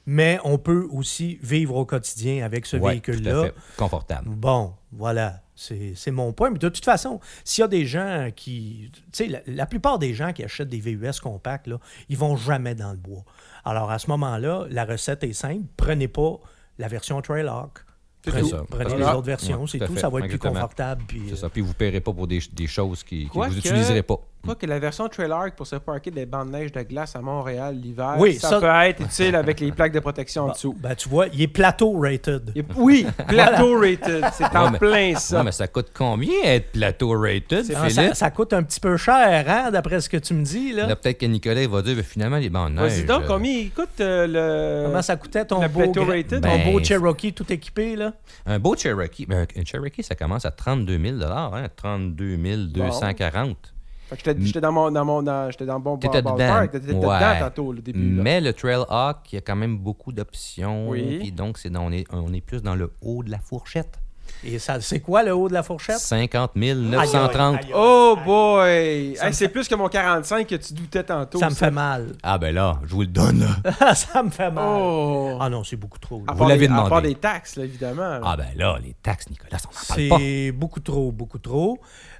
Mais 0.06 0.38
on 0.44 0.56
peut 0.58 0.86
aussi 0.92 1.38
vivre 1.42 1.74
au 1.76 1.84
quotidien 1.84 2.44
avec 2.44 2.64
ce 2.66 2.76
Ouais, 2.76 3.00
tout 3.00 3.10
à 3.10 3.14
véhicule-là. 3.14 3.42
fait. 3.46 3.54
Confortable. 3.76 4.28
Bon, 4.28 4.72
voilà. 4.92 5.40
C'est 5.58 5.94
c'est 5.96 6.10
mon 6.10 6.32
point. 6.32 6.50
Mais 6.50 6.58
de 6.58 6.68
toute 6.68 6.84
façon, 6.84 7.18
s'il 7.42 7.62
y 7.62 7.64
a 7.64 7.68
des 7.68 7.86
gens 7.86 8.30
qui. 8.36 8.90
Tu 8.94 9.02
sais, 9.12 9.26
la, 9.26 9.40
la 9.46 9.66
plupart 9.66 9.98
des 9.98 10.12
gens 10.14 10.32
qui 10.32 10.44
achètent 10.44 10.68
des 10.68 10.80
VUS 10.80 11.18
compacts, 11.22 11.66
là, 11.66 11.78
ils 12.08 12.16
vont 12.18 12.36
jamais 12.36 12.74
dans 12.74 12.90
le 12.90 12.98
bois. 12.98 13.24
Alors, 13.64 13.90
à 13.90 13.98
ce 13.98 14.08
moment-là, 14.10 14.66
la 14.70 14.84
recette 14.84 15.24
est 15.24 15.32
simple. 15.32 15.64
Prenez 15.76 16.08
pas 16.08 16.38
la 16.78 16.88
version 16.88 17.20
Trailhawk. 17.22 17.78
C'est 18.22 18.32
Prenez, 18.32 18.50
ça. 18.50 18.62
prenez 18.68 18.96
les 18.96 19.04
autres 19.04 19.22
versions, 19.22 19.60
Ouais, 19.62 19.66
c'est 19.68 19.78
tout. 19.86 19.96
Ça 19.96 20.08
va 20.08 20.18
être 20.20 20.28
plus 20.28 20.38
confortable. 20.38 21.04
Puis, 21.06 21.22
C'est 21.28 21.32
euh, 21.34 21.36
ça. 21.36 21.48
Puis 21.48 21.62
vous 21.62 21.68
ne 21.68 21.72
paierez 21.74 22.00
pas 22.00 22.12
pour 22.12 22.26
des, 22.26 22.40
des 22.52 22.66
choses 22.66 23.02
qui, 23.04 23.26
que 23.28 23.32
vous 23.32 23.46
n'utiliserez 23.54 24.02
pas. 24.02 24.18
Quoique 24.44 24.64
la 24.66 24.78
version 24.78 25.08
Trailer 25.08 25.50
pour 25.56 25.66
se 25.66 25.74
parquer 25.74 26.12
des 26.12 26.24
bancs 26.24 26.46
de 26.46 26.52
neige 26.52 26.70
de 26.70 26.80
glace 26.82 27.16
à 27.16 27.20
Montréal 27.20 27.74
l'hiver, 27.82 28.14
Oui, 28.18 28.34
ça, 28.34 28.50
ça- 28.50 28.60
peut 28.60 28.66
être 28.88 29.02
utile 29.02 29.34
avec 29.34 29.58
les 29.58 29.72
plaques 29.72 29.90
de 29.92 29.98
protection 29.98 30.44
en 30.44 30.46
bon, 30.46 30.52
dessous. 30.52 30.76
ben, 30.78 30.94
tu 30.94 31.08
vois, 31.08 31.26
il 31.32 31.42
est 31.42 31.48
plateau 31.48 31.98
rated. 31.98 32.52
Oui, 32.76 33.04
plateau 33.26 33.76
rated, 33.80 34.24
c'est 34.34 34.54
en 34.56 34.70
mais- 34.70 34.78
plein 34.78 35.14
ça. 35.16 35.38
Ouais, 35.38 35.44
mais 35.44 35.50
ça 35.52 35.66
coûte 35.66 35.88
combien 35.92 36.32
être 36.44 36.70
plateau 36.70 37.18
rated, 37.18 37.64
C'est- 37.64 37.74
Ah, 37.74 37.88
Philippe? 37.88 38.08
ça, 38.10 38.14
ça 38.14 38.30
coûte 38.30 38.52
un 38.52 38.62
petit 38.62 38.78
peu 38.78 38.96
cher, 38.96 39.44
hein, 39.48 39.70
d'après 39.72 40.00
ce 40.00 40.08
que 40.08 40.16
tu 40.18 40.32
me 40.32 40.44
dis. 40.44 40.72
Là. 40.72 40.86
Là, 40.86 40.94
peut-être 40.96 41.18
que 41.18 41.26
Nicolas 41.26 41.66
va 41.66 41.82
dire, 41.82 41.96
ben, 41.96 42.04
finalement, 42.04 42.36
les 42.36 42.48
bandes 42.50 42.74
de 42.76 42.80
neige... 42.82 42.92
Vas-y 42.92 43.04
donc, 43.04 43.22
euh, 43.24 43.26
combien 43.26 43.52
il 43.52 43.70
coûte 43.72 44.00
euh, 44.00 44.26
le. 44.28 44.86
Comment 44.86 45.02
ça 45.02 45.16
coûtait 45.16 45.44
ton 45.44 45.60
le 45.60 45.66
beau, 45.68 45.80
plateau 45.80 46.04
gra- 46.04 46.10
rated? 46.18 46.40
ton 46.40 46.48
Ben, 46.48 46.70
beau 46.72 46.78
c'est- 46.78 46.84
Cherokee 46.84 47.32
tout 47.32 47.52
équipé? 47.52 47.96
Là? 47.96 48.12
Un 48.46 48.60
beau 48.60 48.76
Cherokee, 48.76 49.26
ben, 49.26 49.44
un 49.56 49.64
Cherokee, 49.64 50.04
ça 50.04 50.14
commence 50.14 50.44
à 50.44 50.52
32 50.52 50.98
000 50.98 51.16
hein, 51.24 51.66
32 51.74 52.36
240 52.68 53.72
Fait 54.08 54.16
que 54.16 54.40
j'étais- 54.40 54.60
dans 54.60 54.70
mon. 54.72 54.90
Dans 54.90 55.04
mon 55.04 55.22
dans- 55.22 55.50
j'étais 55.50 55.66
dans 55.66 55.80
bon 55.80 55.96
T'étais 55.96 56.22
dedans. 56.22 56.66
T'étais 56.70 56.92
dedans 56.92 57.08
Ouais. 57.08 57.40
tantôt, 57.40 57.72
le 57.72 57.82
début. 57.82 58.16
là. 58.16 58.22
Mais 58.22 58.40
le 58.40 58.52
Trailhawk, 58.52 59.32
il 59.32 59.34
y 59.34 59.38
a 59.38 59.40
quand 59.40 59.56
même 59.56 59.78
beaucoup 59.78 60.12
d'options. 60.12 60.88
Oui. 60.90 61.18
Puis 61.18 61.32
donc, 61.32 61.58
c'est 61.58 61.70
dans- 61.70 61.82
on, 61.86 61.90
est, 61.92 62.04
on 62.12 62.32
est 62.32 62.40
plus 62.40 62.62
dans 62.62 62.76
le 62.76 62.92
haut 63.02 63.22
de 63.24 63.30
la 63.30 63.38
fourchette. 63.38 63.98
Et 64.44 64.58
ça, 64.58 64.80
c'est 64.80 65.00
quoi 65.00 65.22
le 65.22 65.34
haut 65.34 65.48
de 65.48 65.54
la 65.54 65.62
fourchette? 65.62 65.98
50 65.98 66.52
Aïe, 66.56 66.74
930. 66.74 67.54
aïe, 67.56 67.64
aïe, 67.64 67.66
aïe. 67.66 67.72
Oh 67.74 68.16
boy! 68.24 69.16
Hey, 69.20 69.32
c'est 69.32 69.48
plus 69.48 69.66
que 69.68 69.74
mon 69.74 69.88
45 69.88 70.46
que 70.46 70.54
tu 70.56 70.72
doutais 70.74 71.02
tantôt. 71.04 71.38
Ça 71.38 71.48
me 71.50 71.54
fait 71.54 71.70
mal. 71.70 72.14
Ah 72.22 72.38
ben 72.38 72.54
là, 72.54 72.78
je 72.84 72.94
vous 72.94 73.00
le 73.02 73.06
donne. 73.06 73.40
là. 73.64 73.94
ça 73.94 74.22
me 74.22 74.30
fait 74.30 74.50
mal. 74.50 74.64
Oh! 74.80 75.38
Ah 75.40 75.48
non, 75.48 75.64
c'est 75.64 75.76
beaucoup 75.76 75.98
trop. 75.98 76.22
là. 76.26 76.34
Vous 76.34 76.46
l'avez 76.48 76.66
les- 76.68 76.72
À 76.72 76.76
part 76.76 76.84
demandé. 76.86 77.08
des 77.08 77.14
taxes, 77.16 77.56
là, 77.56 77.64
évidemment. 77.64 78.20
Ah 78.22 78.36
ben 78.36 78.46
là, 78.56 78.78
les 78.82 78.94
taxes, 79.02 79.28
Nicolas, 79.30 79.56
on 79.64 79.68
n'en 79.68 79.96
parle 79.96 80.08
pas. 80.08 80.16
C'est 80.18 80.52
beaucoup 80.52 80.80
trop, 80.80 81.10
beaucoup 81.12 81.38
trop. 81.38 81.78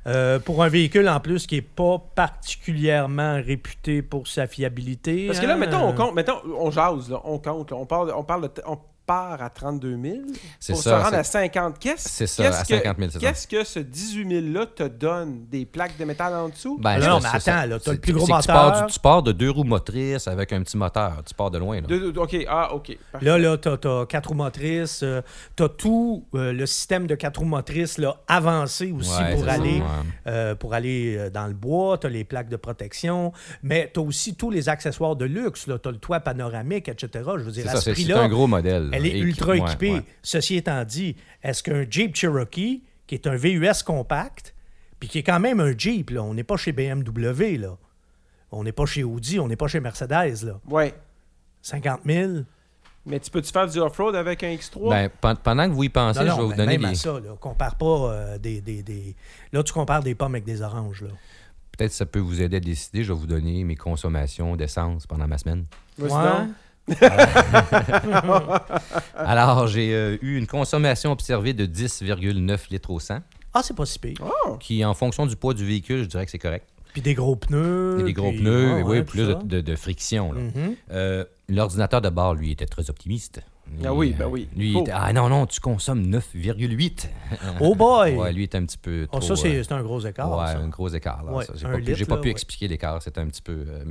Euh, 0.08 0.38
pour 0.38 0.62
un 0.62 0.68
véhicule 0.68 1.08
en 1.08 1.18
plus 1.18 1.46
qui 1.48 1.56
n'est 1.56 1.62
pas 1.62 1.98
particulièrement 2.14 3.34
réputé 3.44 4.02
pour 4.02 4.26
sa 4.28 4.46
fiabilité. 4.46 5.26
Parce 5.26 5.40
que 5.40 5.46
là, 5.46 5.54
hein, 5.54 5.56
mettons, 5.56 5.82
on 5.88 5.92
compte, 5.92 6.14
mettons, 6.14 6.38
on 6.58 6.70
jase, 6.70 7.10
là, 7.10 7.20
on 7.24 7.38
compte, 7.38 7.70
là, 7.70 7.76
on 7.76 7.86
parle, 7.86 8.12
on 8.16 8.22
parle 8.22 8.42
de, 8.42 8.50
on- 8.66 8.78
part 9.06 9.40
à 9.42 9.50
32 9.50 9.96
000 10.02 10.16
C'est 10.60 10.72
pour 10.72 10.82
ça, 10.82 10.90
se 10.90 10.94
rendre 10.96 11.10
c'est- 11.10 11.16
à 11.16 11.24
50. 11.24 11.78
Qu'est-ce 11.78 12.08
C'est 12.08 12.26
ça, 12.26 12.42
qu'est-ce 12.44 12.56
à 12.58 12.62
que- 12.62 12.66
50 12.84 12.96
000, 12.98 13.10
c'est 13.12 13.20
ça. 13.20 13.26
Qu'est-ce 13.26 13.46
que 13.46 13.64
ce 13.64 13.78
18 13.78 14.24
000-là 14.26 14.66
te 14.66 14.82
donne? 14.82 15.46
Des 15.50 15.64
plaques 15.64 15.96
de 15.98 16.04
métal 16.04 16.34
en 16.34 16.48
dessous? 16.48 16.78
Ben, 16.80 16.98
Non, 16.98 17.20
mais 17.20 17.26
attends, 17.28 17.38
ça. 17.40 17.66
là, 17.66 17.78
t'as 17.78 17.92
le 17.92 17.98
plus 17.98 18.12
gros 18.12 18.26
tu 18.26 18.30
pars, 18.46 18.66
moteur. 18.70 18.86
du- 18.86 18.92
tu 18.92 19.00
pars 19.00 19.22
de 19.22 19.32
deux 19.32 19.50
roues 19.50 19.64
motrices 19.64 20.26
avec 20.28 20.52
un 20.52 20.62
petit 20.62 20.76
moteur. 20.76 21.22
Tu 21.26 21.34
pars 21.34 21.50
de 21.50 21.58
loin. 21.58 21.80
Là. 21.80 21.86
De- 21.86 22.10
de- 22.10 22.18
OK, 22.18 22.36
ah, 22.48 22.74
OK. 22.74 22.98
parfait. 23.12 23.24
Là, 23.26 23.38
là, 23.38 23.56
tu 23.56 23.68
as, 23.68 24.06
quatre 24.08 24.28
roues 24.30 24.34
motrices, 24.34 25.04
tu 25.56 25.62
as 25.62 25.68
tout 25.68 26.24
euh, 26.34 26.52
le 26.52 26.66
système 26.66 27.06
de 27.06 27.14
quatre 27.14 27.38
roues 27.38 27.44
motrices 27.46 27.98
là, 27.98 28.16
avancé 28.28 28.92
aussi 28.92 29.10
Ouais, 29.22 29.34
pour, 29.34 29.44
ça, 29.44 29.52
aller, 29.52 29.78
ouais. 29.80 29.82
euh, 30.26 30.54
pour 30.54 30.74
aller 30.74 31.16
euh, 31.16 31.30
dans 31.30 31.46
le 31.46 31.54
bois, 31.54 31.98
tu 31.98 32.06
as 32.06 32.10
les 32.10 32.24
plaques 32.24 32.48
de 32.48 32.56
protection, 32.56 33.32
mais 33.62 33.90
tu 33.92 34.00
as 34.00 34.02
aussi 34.02 34.34
tous 34.34 34.50
les 34.50 34.68
accessoires 34.68 35.16
de 35.16 35.24
luxe, 35.24 35.64
tu 35.66 35.72
as 35.72 35.90
le 35.92 35.98
toit 35.98 36.20
panoramique, 36.20 36.88
etc. 36.88 37.08
Je 37.36 37.42
veux 37.42 37.50
dire, 37.52 37.64
C'est 37.64 37.68
à 37.70 37.72
ça, 37.72 37.78
ce 37.78 37.84
c'est 37.84 37.90
c'est 37.90 38.02
prix-là, 38.04 38.22
un 38.22 38.28
gros 38.28 38.46
modèle. 38.46 38.90
Elle 38.96 39.06
est 39.06 39.18
ultra 39.18 39.56
équipée. 39.56 39.92
ouais. 39.94 40.02
Ceci 40.22 40.56
étant 40.56 40.84
dit, 40.84 41.16
est-ce 41.42 41.62
qu'un 41.62 41.84
Jeep 41.88 42.14
Cherokee, 42.16 42.82
qui 43.06 43.14
est 43.14 43.26
un 43.26 43.36
VUS 43.36 43.82
compact, 43.84 44.54
puis 44.98 45.08
qui 45.08 45.18
est 45.18 45.22
quand 45.22 45.40
même 45.40 45.60
un 45.60 45.76
Jeep, 45.76 46.10
là, 46.10 46.22
on 46.22 46.34
n'est 46.34 46.44
pas 46.44 46.56
chez 46.56 46.72
BMW, 46.72 47.56
là. 47.58 47.76
on 48.52 48.64
n'est 48.64 48.72
pas 48.72 48.86
chez 48.86 49.04
Audi, 49.04 49.38
on 49.40 49.48
n'est 49.48 49.56
pas 49.56 49.68
chez 49.68 49.80
Mercedes, 49.80 50.44
là. 50.44 50.60
Ouais. 50.68 50.94
50 51.62 52.00
000. 52.06 52.32
Mais 53.08 53.20
tu 53.20 53.30
peux-tu 53.30 53.52
faire 53.52 53.68
du 53.68 53.78
off-road 53.78 54.16
avec 54.16 54.42
un 54.42 54.48
X3? 54.48 54.88
Ben, 54.90 55.08
pen- 55.20 55.36
pendant 55.42 55.68
que 55.68 55.74
vous 55.74 55.84
y 55.84 55.88
pensez, 55.88 56.24
Non, 56.24 56.34
je 56.36 56.40
vais 56.40 56.46
vous 56.46 56.52
donner 56.54 56.78
même 56.78 56.84
à 56.86 56.88
des. 56.90 56.94
ça, 56.96 57.12
là, 57.20 57.36
compare 57.40 57.76
pas 57.76 57.86
euh, 58.12 58.38
des, 58.38 58.60
des, 58.60 58.82
des- 58.82 59.14
Là, 59.52 59.62
tu 59.62 59.72
compares 59.72 60.02
des 60.02 60.14
pommes 60.16 60.34
avec 60.34 60.44
des 60.44 60.60
oranges, 60.62 61.02
là. 61.02 61.10
Peut-être 61.76 61.90
que 61.90 61.96
ça 61.96 62.06
peut 62.06 62.18
vous 62.20 62.40
aider 62.40 62.56
à 62.56 62.60
décider. 62.60 63.04
Je 63.04 63.12
vais 63.12 63.18
vous 63.18 63.26
donner 63.26 63.62
mes 63.62 63.76
consommations 63.76 64.56
d'essence 64.56 65.06
pendant 65.06 65.28
ma 65.28 65.36
semaine. 65.38 65.66
Ouais. 65.98 66.08
Alors, 69.16 69.66
j'ai 69.66 69.92
euh, 69.94 70.16
eu 70.22 70.36
une 70.36 70.46
consommation 70.46 71.12
observée 71.12 71.52
de 71.52 71.66
10,9 71.66 72.70
litres 72.70 72.90
au 72.90 73.00
100, 73.00 73.18
Ah, 73.54 73.60
c'est 73.62 73.74
pas 73.76 73.86
si 73.86 73.98
pire. 73.98 74.18
Oh, 74.22 74.56
qui, 74.58 74.84
en 74.84 74.94
fonction 74.94 75.26
du 75.26 75.36
poids 75.36 75.54
du 75.54 75.64
véhicule, 75.64 76.02
je 76.04 76.08
dirais 76.08 76.24
que 76.24 76.30
c'est 76.30 76.38
correct. 76.38 76.68
Puis 76.92 77.02
des 77.02 77.14
gros 77.14 77.36
pneus. 77.36 77.98
Et 78.00 78.04
des 78.04 78.12
gros 78.12 78.30
puis- 78.30 78.38
pneus, 78.40 78.78
et 78.78 78.82
oui, 78.82 78.98
ouais, 78.98 79.02
plus 79.04 79.20
tout 79.20 79.26
de, 79.26 79.32
ça. 79.32 79.40
de- 79.44 79.60
de 79.60 79.76
friction. 79.76 80.32
là. 80.32 80.40
Mhm. 80.40 80.76
Euh, 80.92 81.24
L'ordinateur 81.48 82.00
de 82.00 82.08
bord, 82.08 82.34
lui, 82.34 82.50
était 82.52 82.66
très 82.66 82.88
optimiste. 82.90 83.40
Ah 83.84 83.92
oui, 83.92 84.14
ben 84.16 84.26
oui, 84.28 84.48
Lui, 84.56 84.72
faut. 84.72 84.82
était, 84.82 84.92
ah 84.94 85.12
non, 85.12 85.28
non, 85.28 85.44
tu 85.46 85.58
consommes 85.60 86.02
9,8. 86.06 87.08
Oh 87.60 87.74
boy! 87.74 88.14
Ouais, 88.14 88.32
lui, 88.32 88.42
il 88.42 88.44
était 88.44 88.58
un 88.58 88.64
petit 88.64 88.78
peu 88.78 89.06
Ah, 89.12 89.18
trop... 89.18 89.20
ça, 89.20 89.34
c'est 89.36 89.56
euh, 89.56 89.62
c'est 89.64 89.72
un 89.74 89.82
gros 89.82 89.98
écart. 90.00 90.30
ouais, 90.38 90.46
ça. 90.46 90.58
un 90.58 90.68
gros 90.68 90.88
écart. 90.88 91.24
là, 91.24 91.32
Ouais, 91.32 91.44
ça. 91.44 91.52
J'ai 91.56 91.66
un 91.66 91.70
pas, 91.70 91.74
pu- 91.76 91.82
litre, 91.82 91.98
j'ai 91.98 92.04
pas 92.04 92.14
là, 92.14 92.20
pu 92.20 92.26
ouais. 92.28 92.32
expliquer 92.32 92.68
l'écart. 92.68 93.02
C'était 93.02 93.20
un 93.20 93.26
petit 93.26 93.42
peu 93.42 93.52
euh, 93.68 93.84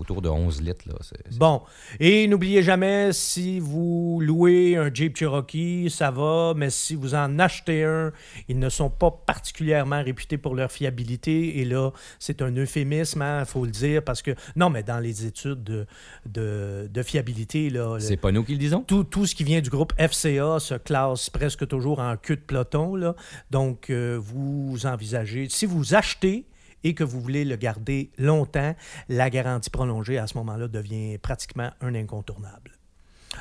autour 0.00 0.22
de 0.22 0.28
11 0.28 0.60
litres. 0.62 0.86
Là. 0.88 0.94
C'est- 1.00 1.16
c'est- 1.30 1.38
Bon. 1.38 1.62
Et 2.00 2.26
n'oubliez 2.28 2.62
jamais, 2.62 3.12
si 3.12 3.58
vous 3.60 4.20
louez 4.22 4.76
un 4.76 4.92
Jeep 4.92 5.16
Cherokee, 5.16 5.88
ça 5.90 6.10
va, 6.10 6.54
mais 6.56 6.70
si 6.70 6.94
vous 6.94 7.14
en 7.14 7.38
achetez 7.38 7.84
un, 7.84 8.12
ils 8.48 8.58
ne 8.58 8.68
sont 8.68 8.90
pas 8.90 9.10
particulièrement 9.10 10.02
réputés 10.02 10.38
pour 10.38 10.54
leur 10.54 10.70
fiabilité. 10.70 11.58
Et 11.60 11.64
là, 11.64 11.90
c'est 12.18 12.42
un 12.42 12.52
euphémisme, 12.56 13.22
il 13.40 13.44
faut 13.46 13.64
le 13.64 13.70
dire, 13.70 14.02
parce 14.02 14.22
que, 14.22 14.32
non, 14.56 14.70
mais 14.70 14.82
dans 14.82 14.98
les 14.98 15.26
études 15.26 15.62
de, 15.64 15.86
de, 16.26 16.88
de 16.92 17.02
fiabilité, 17.02 17.70
là, 17.70 17.94
le- 17.94 18.00
C'est 18.00 18.16
pas 18.16 18.32
nous 18.32 18.44
qui 18.44 18.52
le 18.52 18.58
disons? 18.58 18.80
tout, 18.80 19.04
tout 19.04 19.26
ce 19.26 19.34
qui 19.34 19.44
vient 19.44 19.60
du 19.60 19.70
groupe 19.70 19.92
FCA 19.98 20.58
se 20.60 20.74
classe 20.74 21.30
presque 21.30 21.66
toujours 21.68 21.98
en 22.00 22.16
queue 22.16 22.36
de 22.36 22.40
peloton. 22.40 22.94
Là. 22.96 23.14
Donc, 23.50 23.90
euh, 23.90 24.18
vous 24.20 24.86
envisagez, 24.86 25.48
si 25.48 25.66
vous 25.66 25.94
achetez 25.94 26.44
et 26.86 26.94
que 26.94 27.02
vous 27.04 27.20
voulez 27.20 27.44
le 27.44 27.56
garder 27.56 28.10
longtemps, 28.16 28.74
la 29.08 29.28
garantie 29.28 29.70
prolongée 29.70 30.18
à 30.18 30.26
ce 30.26 30.36
moment-là 30.38 30.68
devient 30.68 31.18
pratiquement 31.18 31.70
un 31.80 31.94
incontournable. 31.94 32.72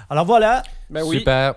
Alors 0.10 0.26
voilà, 0.26 0.64
Ben 0.90 1.04
oui. 1.04 1.20
Super. 1.20 1.56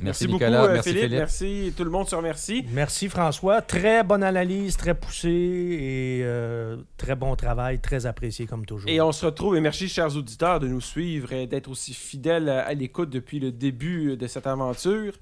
Merci, 0.00 0.24
Merci, 0.24 0.26
beaucoup, 0.26 0.44
Nicolas. 0.44 0.64
euh, 0.64 0.72
merci 0.72 0.88
Philippe. 0.88 1.02
Philippe. 1.04 1.18
Merci. 1.18 1.74
Tout 1.76 1.84
le 1.84 1.90
monde 1.90 2.08
se 2.08 2.16
remercie. 2.16 2.66
merci 2.72 3.08
François. 3.08 3.62
Très 3.62 4.02
bonne 4.02 4.24
analyse, 4.24 4.76
très 4.76 4.94
poussée 4.94 5.28
et 5.28 6.20
euh, 6.24 6.76
très 6.96 7.14
bon 7.14 7.36
travail, 7.36 7.78
très 7.78 8.04
apprécié 8.06 8.46
comme 8.46 8.66
toujours. 8.66 8.90
Et 8.90 9.00
on 9.00 9.12
se 9.12 9.24
retrouve, 9.26 9.54
et 9.54 9.60
merci, 9.60 9.88
chers 9.88 10.16
auditeurs, 10.16 10.58
de 10.58 10.66
nous 10.66 10.80
suivre 10.80 11.32
et 11.32 11.46
d'être 11.46 11.70
aussi 11.70 11.94
fidèles 11.94 12.48
à 12.48 12.66
à 12.66 12.74
l'écoute 12.74 13.10
depuis 13.10 13.38
le 13.38 13.52
début 13.52 14.16
de 14.16 14.26
cette 14.26 14.46
aventure. 14.48 15.12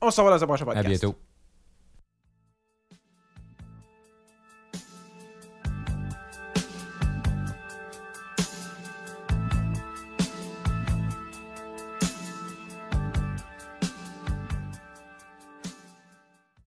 On 0.00 0.10
se 0.10 0.18
revoit 0.22 0.34
dans 0.38 0.42
un 0.42 0.46
prochain 0.46 0.62
À 0.64 0.66
podcast. 0.68 0.88
bientôt. 0.88 1.14